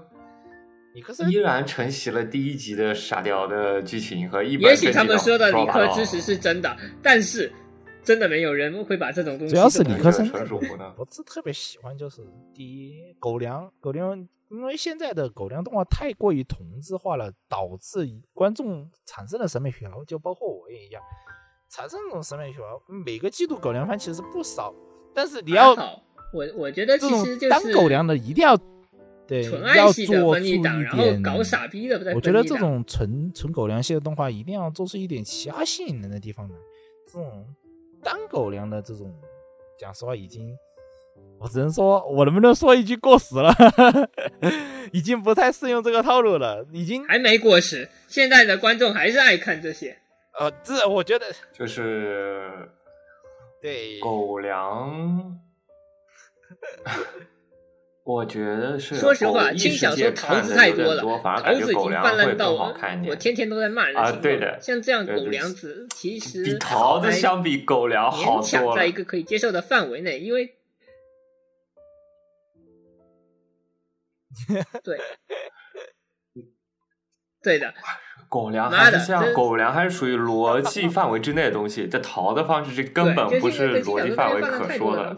[0.94, 7.52] 理科生依然承袭了第一集的傻屌的剧情和一本也许他们说的理科知识是真的，但是
[8.04, 10.90] 真的没有人会把这种东西主要是理科生纯属胡闹。
[10.98, 14.18] 不是特别喜欢，就是第一狗粮狗粮，
[14.50, 18.00] 因为现在的狗粮动画太过于同质化了，导致
[18.34, 21.02] 观众产生了审美疲劳，就包括我也一样，
[21.70, 22.82] 产生这种审美疲劳。
[22.88, 24.74] 每个季度狗粮番其实不少，
[25.14, 25.76] 但是你要
[26.32, 28.58] 我我觉得其实就是当狗粮的一定要
[29.28, 36.56] 对纯要爱系的做出一分一档，然后点搞傻逼的再我觉得这种纯纯狗粮系的动画一定要做出一点其他吸引人的地方来。
[37.08, 37.46] 这种
[38.04, 39.14] 当狗粮的这种，
[39.80, 40.56] 讲实话已经，
[41.40, 43.52] 我只能说，我能不能说一句过时了？
[44.94, 49.98] 已经不太适用这个套路了，已经还没过时，现在的观众还是爱看这些。
[50.40, 52.52] 呃，这我觉得就是
[53.62, 55.38] 对狗粮，
[58.04, 63.12] 我觉得是说实话，轻小说桃子太多了，桃子已经泛滥到会更好看一点。
[63.12, 68.92] 我天天都在骂人啊对的像这样狗粮子，其实比桃子相比狗粮好勉强多了在一。
[68.92, 70.56] 个可以接受的范围内，因为
[74.84, 74.98] 对
[77.44, 77.74] 对的，
[78.30, 81.88] 狗粮还是这样，这狗粮还是属于 逻辑范围之内的东西。
[81.88, 85.16] 这逃的方式是根本不是逻辑范围可说的。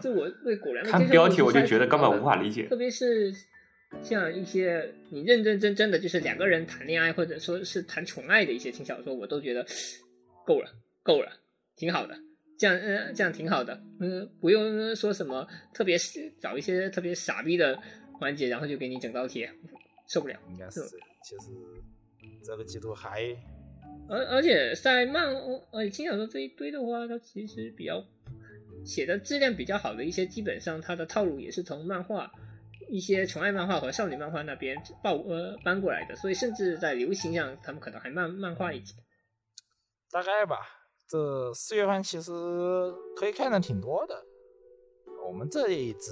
[0.84, 2.66] 看标题我就觉得根本无法理解。
[2.68, 3.30] 特别是
[4.02, 9.64] 像一些你认认真真的就是两个人谈恋爱，或者说是谈宠爱的一些轻小说，我都觉得
[10.46, 10.70] 够了，
[11.02, 11.30] 够了，
[11.76, 12.16] 挺好的。
[12.58, 13.78] 这样，嗯、这样挺好的。
[14.00, 15.98] 嗯、不用说什么特别
[16.40, 17.78] 找一些特别傻逼的
[18.18, 19.50] 环节，然后就给你整倒贴，
[20.08, 20.36] 受不了。
[20.48, 20.80] 应该是。
[21.22, 21.52] 其实
[22.44, 23.22] 这个季度还
[24.08, 25.34] 而而且在漫
[25.70, 28.04] 呃轻小说这一堆的话，它其实比较
[28.84, 32.30] 写的质量比较好的一些，基本上它的套路也是从漫画
[32.90, 38.94] 一些纯爱漫画和少女漫画那边报呃搬过来的，所以甚至在流行上，他们可能还漫漫画一些。
[40.10, 40.58] 大概吧。
[41.08, 42.32] 这四月份其实
[43.14, 44.14] 可以看的挺多的，
[45.26, 46.10] 我们这里只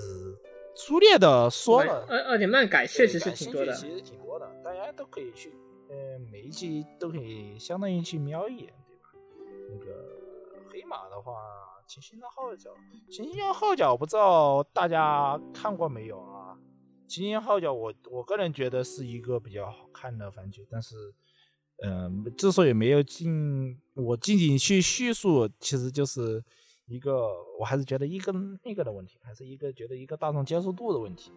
[0.76, 2.04] 粗略的说了。
[2.06, 5.52] 而而且漫改确实是挺多的，其实挺多的，大家都可以去，
[5.90, 9.12] 呃，每一集都可以相当于去瞄一眼，对吧？
[9.70, 11.32] 那个黑马的话，
[11.88, 12.70] 清新的号角，
[13.10, 16.56] 清新的号角，不知道大家看过没有啊？
[17.08, 21.12] 清新号角我，我个人觉得是一个比较好看的番剧，但是，
[21.82, 26.40] 嗯、之所以没有进，我仅仅去叙述，其实就是
[26.86, 28.32] 一个，我还是觉得一个
[28.62, 31.32] 那个的问题，还是一个觉得一个大众接受度的问题。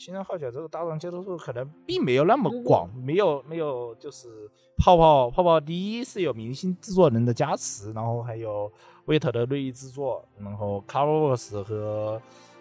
[0.00, 8.72] 新人号角这个大众接受度可能并没有那么广，没有没有就是泡泡泡泡第一是有明星制作人的加持，然后还有
[9.04, 12.18] 威特的锐意制作，然后 Carlos 和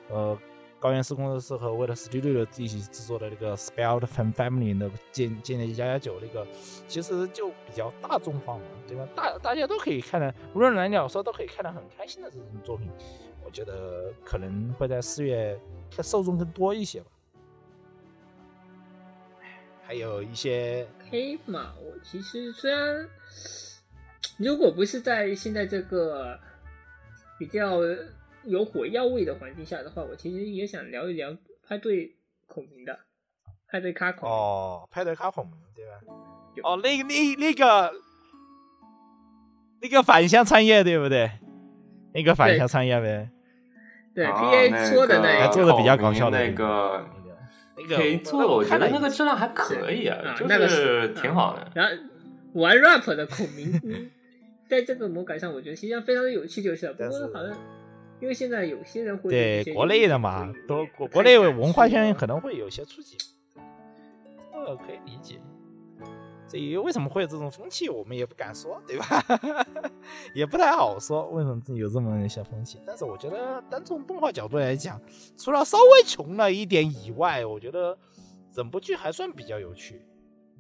[0.10, 0.38] 呃
[0.82, 6.46] 高原市工作室和威特 Studio 一起制作的那个 Spelled Fan Family 的建建立加加九那个，
[6.90, 9.08] 其实就比较大众化嘛，对吧？
[9.16, 12.90] 大大家都可以看的，无论男女老少都可以看得很开心的这种作品，
[13.46, 15.58] 我觉得可能会在四月
[16.04, 17.06] 受众更多一些吧。
[19.90, 23.10] 还有一些黑马，我其实虽然
[24.38, 26.40] 如果不是在现在这个
[27.40, 27.80] 比较
[28.44, 31.36] 有火药味的环境下的话，我其实也想聊一聊
[31.68, 33.00] 派对孔明的
[33.68, 34.30] 派对卡孔。
[34.30, 35.94] 哦，派对卡孔明对吧？
[36.64, 37.92] 哦，那个那那个
[39.82, 41.32] 那个反向创业对不对？
[42.14, 43.28] 那个反向创业呗，
[44.14, 47.04] 对啊 P A 说的那那个做的比较搞笑的那个
[47.82, 51.68] 那个那个可以做，我觉得那个质量还可以啊啊，就那个是是挺好的。
[51.74, 51.92] 然后
[52.54, 54.10] 玩 rap 的孔明， 嗯
[54.68, 56.94] 在这个魔改上，我觉得实际上非常的有趣，就是了。
[56.94, 57.58] 不过好像
[58.20, 63.18] 因为现在有些人会对国内的嘛，都国国国内文化圈可能会有些触及，
[64.54, 65.40] 这个可以理解。
[66.50, 69.24] 至于为什么会有这种风气，我们也不敢说，对吧？
[70.34, 72.80] 也不太好说为什么有这么一些风气。
[72.88, 75.00] 但是我觉得，单从动画角度来讲，
[75.38, 77.96] 除了稍微穷了一点以外，我觉得
[78.52, 80.02] 整部剧还算比较有趣。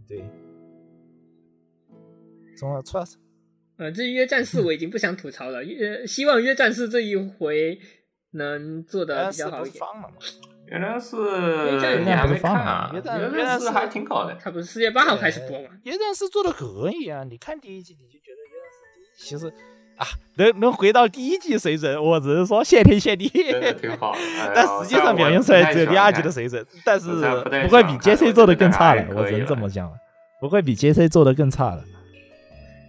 [0.08, 0.24] 对，
[2.56, 3.06] 从了出了
[3.78, 5.64] 呃，至于约战士，我已经不想吐槽了。
[5.66, 7.80] 约希望约战士这一回
[8.32, 9.84] 能做的比较好一点。
[10.70, 11.18] 原来是
[11.82, 12.92] 战你还没放看啊？
[12.94, 14.36] 原战是来是还挺搞的。
[14.42, 15.70] 他不是四月八号开始播嘛？
[15.84, 17.24] 原战是做的可以啊！
[17.24, 19.48] 你看第一季，你就觉得原战士第一季其实
[19.98, 20.06] 啊，
[20.38, 23.28] 能能回到第一季水准，我只是说谢天谢地。
[23.30, 24.12] 真的挺好。
[24.40, 27.08] 哎但实际上表现出来只有第二季的水准，但是
[27.64, 29.96] 不会比 J C 做的更差了，我只能这么讲了。
[30.40, 31.84] 不会比 JC 做的更差了。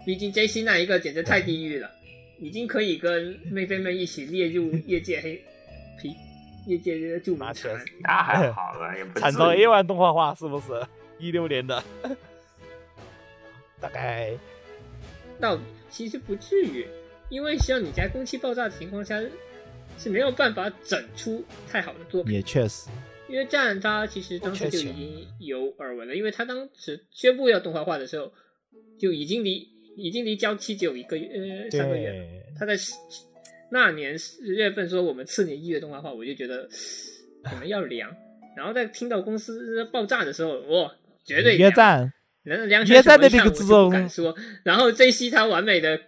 [0.06, 1.90] 毕竟 J C 那一个简直太地狱了，
[2.38, 5.34] 已经可以跟妹妹们一起列入业界黑
[6.00, 6.14] 皮
[6.66, 7.40] 业界的著名
[8.02, 10.66] 那还好了， 也不至惨遭于 A 1动画化是不是？
[11.18, 11.82] 一六年的，
[13.80, 14.32] 大概。
[15.38, 15.58] 那
[15.90, 16.86] 其实不至于，
[17.28, 19.20] 因为像你在空气爆炸的情况下
[19.98, 22.34] 是没有办法整出太好的作品。
[22.34, 22.88] 也确实，
[23.28, 28.32] 因为战他其实当时就已经有耳闻了，因为他当时宣布要动画化的时候，
[28.98, 32.92] 就已经离已经离交期只有一个月呃三个月他在十
[33.72, 36.68] 那年十月份说我们次年一月动画化，我就觉得
[37.44, 38.10] 可能要凉。
[38.56, 40.94] 然后在听到公司爆炸的时候，哇，
[41.24, 42.12] 绝对凉约战
[42.44, 44.34] 能凉约战的那个制作不敢说。
[44.64, 46.00] 然后 J C 他完美的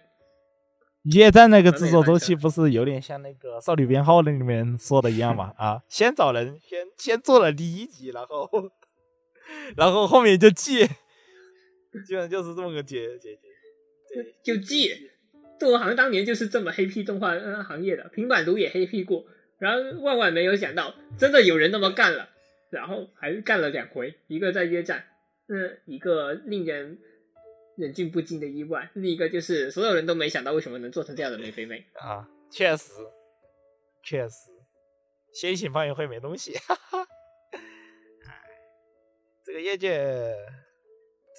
[1.03, 5.53] 夜战那个制作周期不是有点像那个《少女编号》那里面说的一样吗？
[5.59, 8.49] 啊，先找人，先先做了第一集，然后
[9.77, 10.85] 然后后面就记，
[12.05, 13.41] 基本就是这么个结结结。
[14.13, 14.91] 对，就记，
[15.59, 19.25] 斗行当年就是这么黑屁动画行业的，平板读也黑屁过。
[19.59, 22.29] 然后万万没有想到，真的有人那么干了，
[22.69, 25.05] 然后还干了两回，一个在约战，
[25.47, 26.99] 嗯，一个令人
[27.77, 31.85] 忍俊不禁的意外，另一个就是所有人都没想到为什么能做成这样的美肥美。
[31.93, 32.91] 啊，确实，
[34.03, 34.51] 确实，
[35.31, 37.07] 先行放映会没东西，哈哈。
[38.25, 38.41] 哎，
[39.45, 40.35] 这个业界，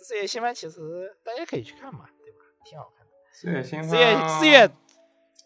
[0.09, 2.39] 这些新番其实大家可以去看嘛，对吧？
[2.65, 3.04] 挺好看。
[3.35, 4.71] 四月新四月四月，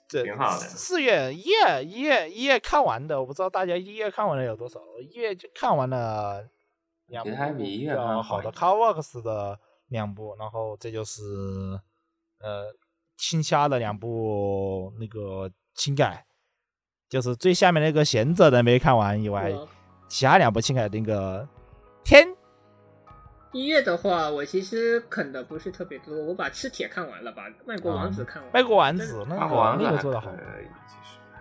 [0.06, 6.46] 这挺好的四月一月一月一月看完的，我不知道大家一月看完的有多少，一月就看完了
[7.06, 11.22] 两部比一月看好较好的 CarWorks 的两部，然后这就是
[12.40, 12.66] 呃
[13.16, 16.26] 青虾的两部那个轻改，
[17.08, 19.66] 就是最下面那个贤者的没看完以外，我
[20.08, 21.48] 其他两部轻改那个
[22.04, 22.28] 天
[23.52, 28.50] 一月的话，我其实啃的不是特别多，我把吃铁看完了，把外国王子看完了。
[28.52, 30.30] 卖国王子那那个王子那个做的好，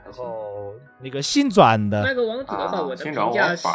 [0.05, 3.67] 然后那个新转的卖国王子的话，啊我的评价是。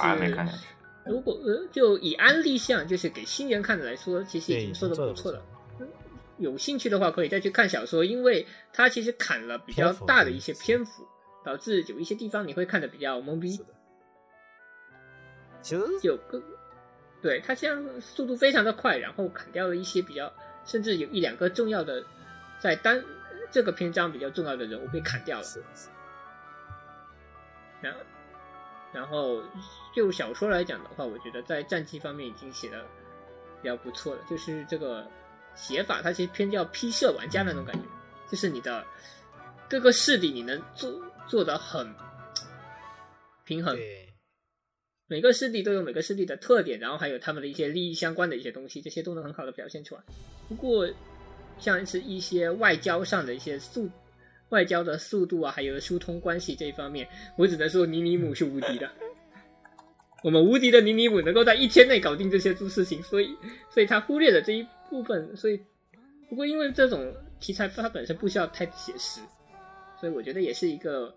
[1.04, 5.42] 如果呃，就以安利项，就是给新人看的来说，其实已对，经说的不错了。
[6.38, 11.04] 有兴趣的话，可以再去看小说，因为它其实砍了比较大的一些篇幅，
[11.44, 13.60] 导致有一些地方你会看的比较懵逼
[15.60, 16.42] 其实有个，
[17.22, 20.32] 对他这样速度非常的快，然后砍掉了一些比较，
[20.66, 22.04] 甚至有一两个重要的，
[22.58, 23.02] 在单
[23.50, 25.46] 这个篇章比较重要的人物被砍掉了。
[27.80, 28.00] 然后，
[28.92, 29.42] 然后
[29.94, 32.84] 就小说来讲的话，我觉得在战绩方面已经写的
[33.62, 34.22] 比较不错了。
[34.28, 35.06] 就是这个
[35.54, 37.82] 写法，它其实偏叫批射玩家那种感觉，
[38.30, 38.84] 就是你的
[39.68, 40.92] 各个势力你能做
[41.26, 41.94] 做的很
[43.44, 44.11] 平衡，对，
[45.12, 50.00] 每个势力都有每个势力的特点，然后还有他们的一些利益相关的一些东西，这些都能很好的表现出来。
[50.48, 50.88] 不过，
[51.58, 53.90] 像是一些外交上的一些速
[54.48, 57.06] 外交的速度啊，还有疏通关系这一方面，
[57.36, 58.90] 我只能说尼尼姆是无敌的。
[60.24, 63.36] 我们无敌的尼尼姆能够在一天内搞定这些事情，所以，
[63.68, 65.36] 所以他忽略了这一部分。
[65.36, 65.60] 所以，
[66.30, 69.20] 不过因为这种题材它本身不需要太写实，
[70.00, 71.14] 所以我觉得也是一个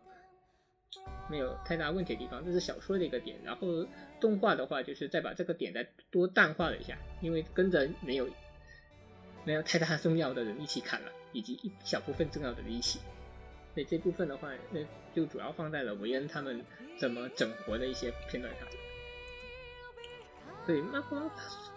[1.29, 3.37] 没有太大问题的地方，这是小说的一个点。
[3.43, 3.85] 然后
[4.19, 8.29] 动画的话，就是再把这个点再多淡化了一下，因为跟着没有
[9.43, 12.99] 没有太大重要的人一起砍了，以及一小部分重要的人一起。
[13.73, 14.79] 所以这部分的话，那
[15.13, 16.63] 就主要放在了维恩他们
[16.97, 18.67] 怎么整活的一些片段上。
[20.65, 21.21] 对，漫画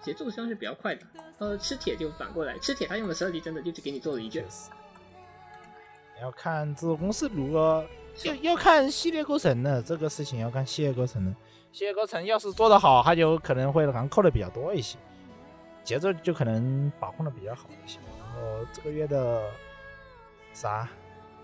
[0.01, 1.07] 节奏上是比较快的。
[1.39, 4.51] 呃，吃铁就反过来，吃铁他用的十二级真的就只给你做了一卷确。
[4.51, 4.71] 实。
[6.23, 7.87] 要看制作公司如何，
[8.25, 11.35] 要要看系列构成的这个事情，要看系列构成的。
[11.73, 14.99] 系列构成要是做得好，它就可能会囊扣的比较多一些，
[15.85, 17.99] 节奏就可能把控的比较好一些。
[18.19, 19.49] 然后这个月的
[20.53, 20.89] 啥，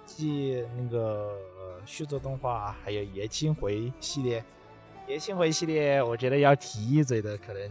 [0.04, 1.38] 继那个
[1.84, 4.44] 续作动画，还有爷青回系列，
[5.06, 7.70] 爷青回系列，我觉得要提一嘴的可能。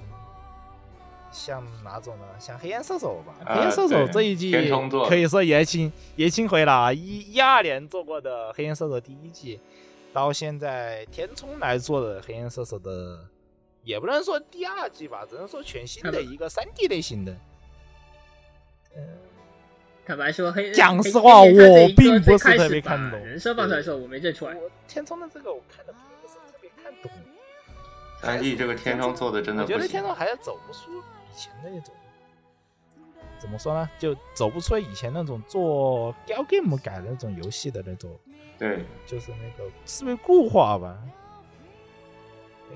[1.34, 2.26] 像哪种呢？
[2.40, 4.52] 像黑暗射手吧，呃黑暗射手这一季
[5.10, 9.60] 可以说爷青爷青回了，一一二年做过的黑暗射手第一季，
[10.14, 13.26] 到现在填充来做的黑暗射手的，
[13.84, 17.36] 也不能说第二季吧，只能说全新的一个三 D 类型的。
[20.06, 24.54] 坦白说，黑讲实话我并不是特别看懂人设放出来的时候，我没认出来。
[24.54, 27.12] 我填充的这个我看的并不是特别看懂，
[28.22, 30.04] 三 D 这个天窗做的真的不行我觉得天。
[30.04, 31.02] 窗还是走不出
[31.34, 31.94] 以前的那种，
[33.40, 33.90] 怎么说呢？
[33.98, 38.12] 就走不出以前那种做 gal game 改的那种游戏的那种，
[38.60, 40.98] 对，就是那个思维固化吧。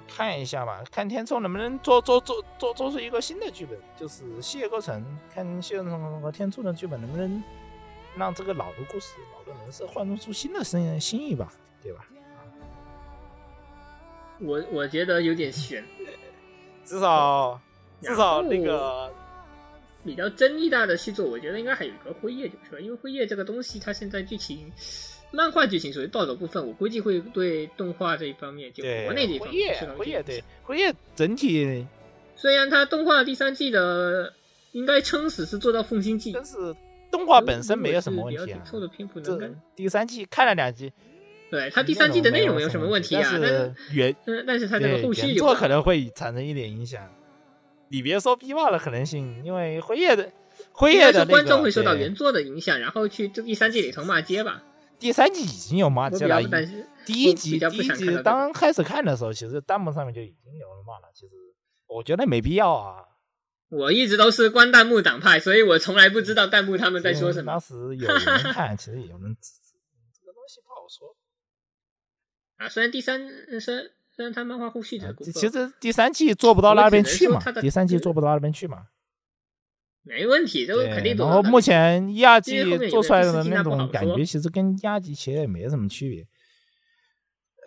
[0.08, 5.04] 看一下吧，看天冲能不能做做做做做出一个新的剧本，就是谢构成，
[5.34, 7.44] 看谢构成和天冲的剧本能不能
[8.16, 11.52] 让这个老的故事、老的人设焕发出新的新新意吧，
[11.82, 12.06] 对吧？
[14.40, 15.84] 我我觉得有点悬。
[16.86, 17.60] 至少
[18.02, 19.12] 至少那个
[20.04, 24.72] 比较争议大的续作，我觉得应该还有一个辉夜就是了，因为辉夜这个东西，它现在剧情。
[25.30, 31.86] 漫画剧情属于盗走部分，我估计会对动画这一方面，就国内这一方面，辉夜对辉夜整体，
[32.38, 34.34] 虽然它动画第三季的
[34.72, 36.74] 应该撑死是做到奉新季，但是
[37.12, 38.62] 动画本身没有什么问题啊。
[38.66, 39.38] 凑的篇幅这
[39.76, 40.94] 第三季看了两集，
[41.52, 43.30] 对它第三季的内容没有什么问题啊？
[43.30, 44.16] 但是原
[44.48, 47.06] 但是它这个后续做可能会产生一点影响。
[47.90, 50.32] 你别说逼爆的可能性，因为辉夜的
[50.72, 54.64] 辉夜的观众会受到原作的影响，然后去这第三季里头骂街吧。
[55.00, 56.42] 第三季已经有骂街了，
[57.06, 61.12] 第一集第一集刚开始看的时候，其实弹幕上面就已经有人骂了。
[61.14, 61.34] 其实
[61.88, 63.04] 我觉得没必要啊。
[63.70, 67.52] 我一直都是关弹幕党派，所以我从来不知道弹幕他们在说什么。
[67.52, 68.20] 当时有人
[68.54, 69.76] 看， 其实有人支持，
[70.20, 71.16] 这个东西不好说。
[72.56, 73.28] 啊，虽然第三，
[73.60, 73.84] 虽然
[74.18, 78.88] 虽然他漫画后续的，其实第三季做不到那边去嘛，第三季做不到那边去嘛。
[80.02, 81.16] 没问题，这个肯定。
[81.16, 86.26] 然后目前一、二季做出来的那种感觉，其实跟一、二季其实也没什么区别。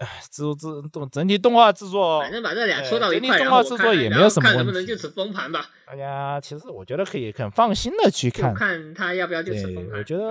[0.00, 4.64] 哎，制作制动整体动画制作，反正把这俩说到一块，动画制作也没有什么问题。
[4.64, 5.70] 能不能就此封盘吧？
[5.86, 10.00] 大家其实我觉得可以很放心的去看，看他要不要就此封盘。
[10.00, 10.24] 我觉得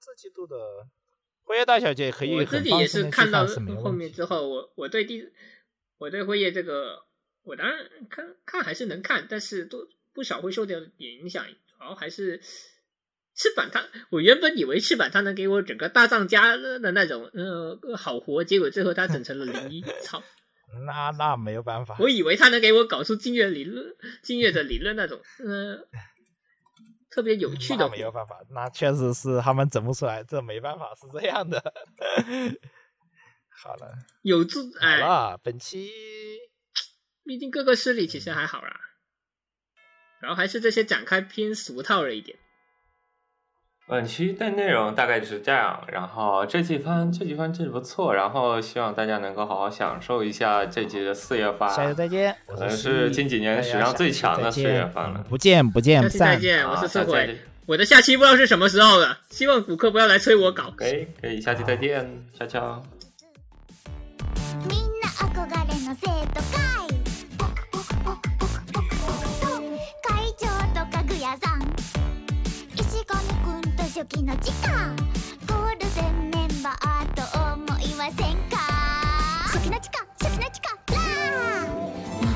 [0.00, 0.56] 这季度的
[1.46, 3.30] 《辉夜大小姐》可以我自己也是看。
[3.30, 3.46] 到
[3.82, 5.24] 后面之后，我我对第
[5.96, 7.04] 我对辉夜这个，
[7.42, 7.78] 我当然
[8.10, 9.88] 看看还是能看，但是多。
[10.12, 12.40] 不少会受到点影响，主要还是
[13.34, 13.86] 翅膀它。
[14.08, 20.22] 我原本以为翅膀它能给我整个大藏家的那种呃好活，结果最后它 整成了零一，操！
[20.86, 21.98] 那那没有办法。
[22.00, 25.86] 我以为他能给我搞出金月理论、金月的理论那种呃
[27.16, 27.88] 特别有趣的。
[27.88, 31.72] 没有办法，那确实是他们整不出来，这没办法，是这样的。
[33.48, 35.90] 好了，有自哎，了，本期
[37.24, 38.78] 毕竟各个势力其实还好啦。
[40.20, 42.38] 然后还是这些展开偏俗套了一点。
[43.88, 45.80] 本期的内容大概就是这样。
[45.92, 48.14] 然后这季番这季番真的不错。
[48.14, 51.70] 然后希望大家能够好好享受一下这季的四月番。
[51.70, 52.34] 下期再见。
[52.46, 55.24] 可能是近几年史上最强的四月番了。
[55.28, 56.34] 不见不见不散。
[56.34, 57.38] 再见，我是刺鬼。
[57.66, 59.18] 我的下期不知道是什么时候了。
[59.30, 60.72] 希望骨科不要来催我搞。
[60.76, 62.82] 可以可以，下期再见，悄悄。
[73.96, 74.94] 初期の時間。
[75.48, 77.22] ゴールデンメンバーと
[77.54, 78.58] 思いませんか？
[79.46, 81.72] 初期の地下初期の地下ラー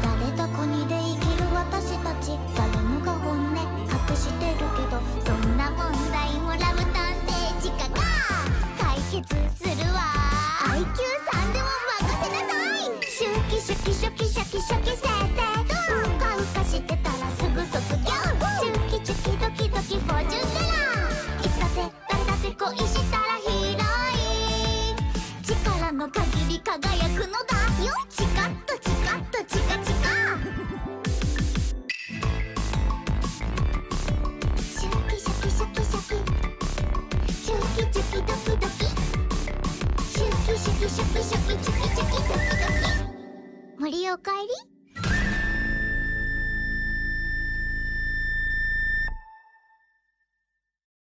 [0.01, 2.39] 乱れた国で生きる私たち。
[2.57, 3.53] 誰もが本音。
[3.53, 8.01] 隠してるけどどんな問題もラブ探偵地下が
[8.81, 10.01] 解決するわ。
[10.65, 10.81] IQ
[11.31, 11.69] さんでも
[12.01, 13.05] 任せなさい。
[13.05, 15.10] シュキシュキシュキシ
[43.79, 44.69] 森おかえり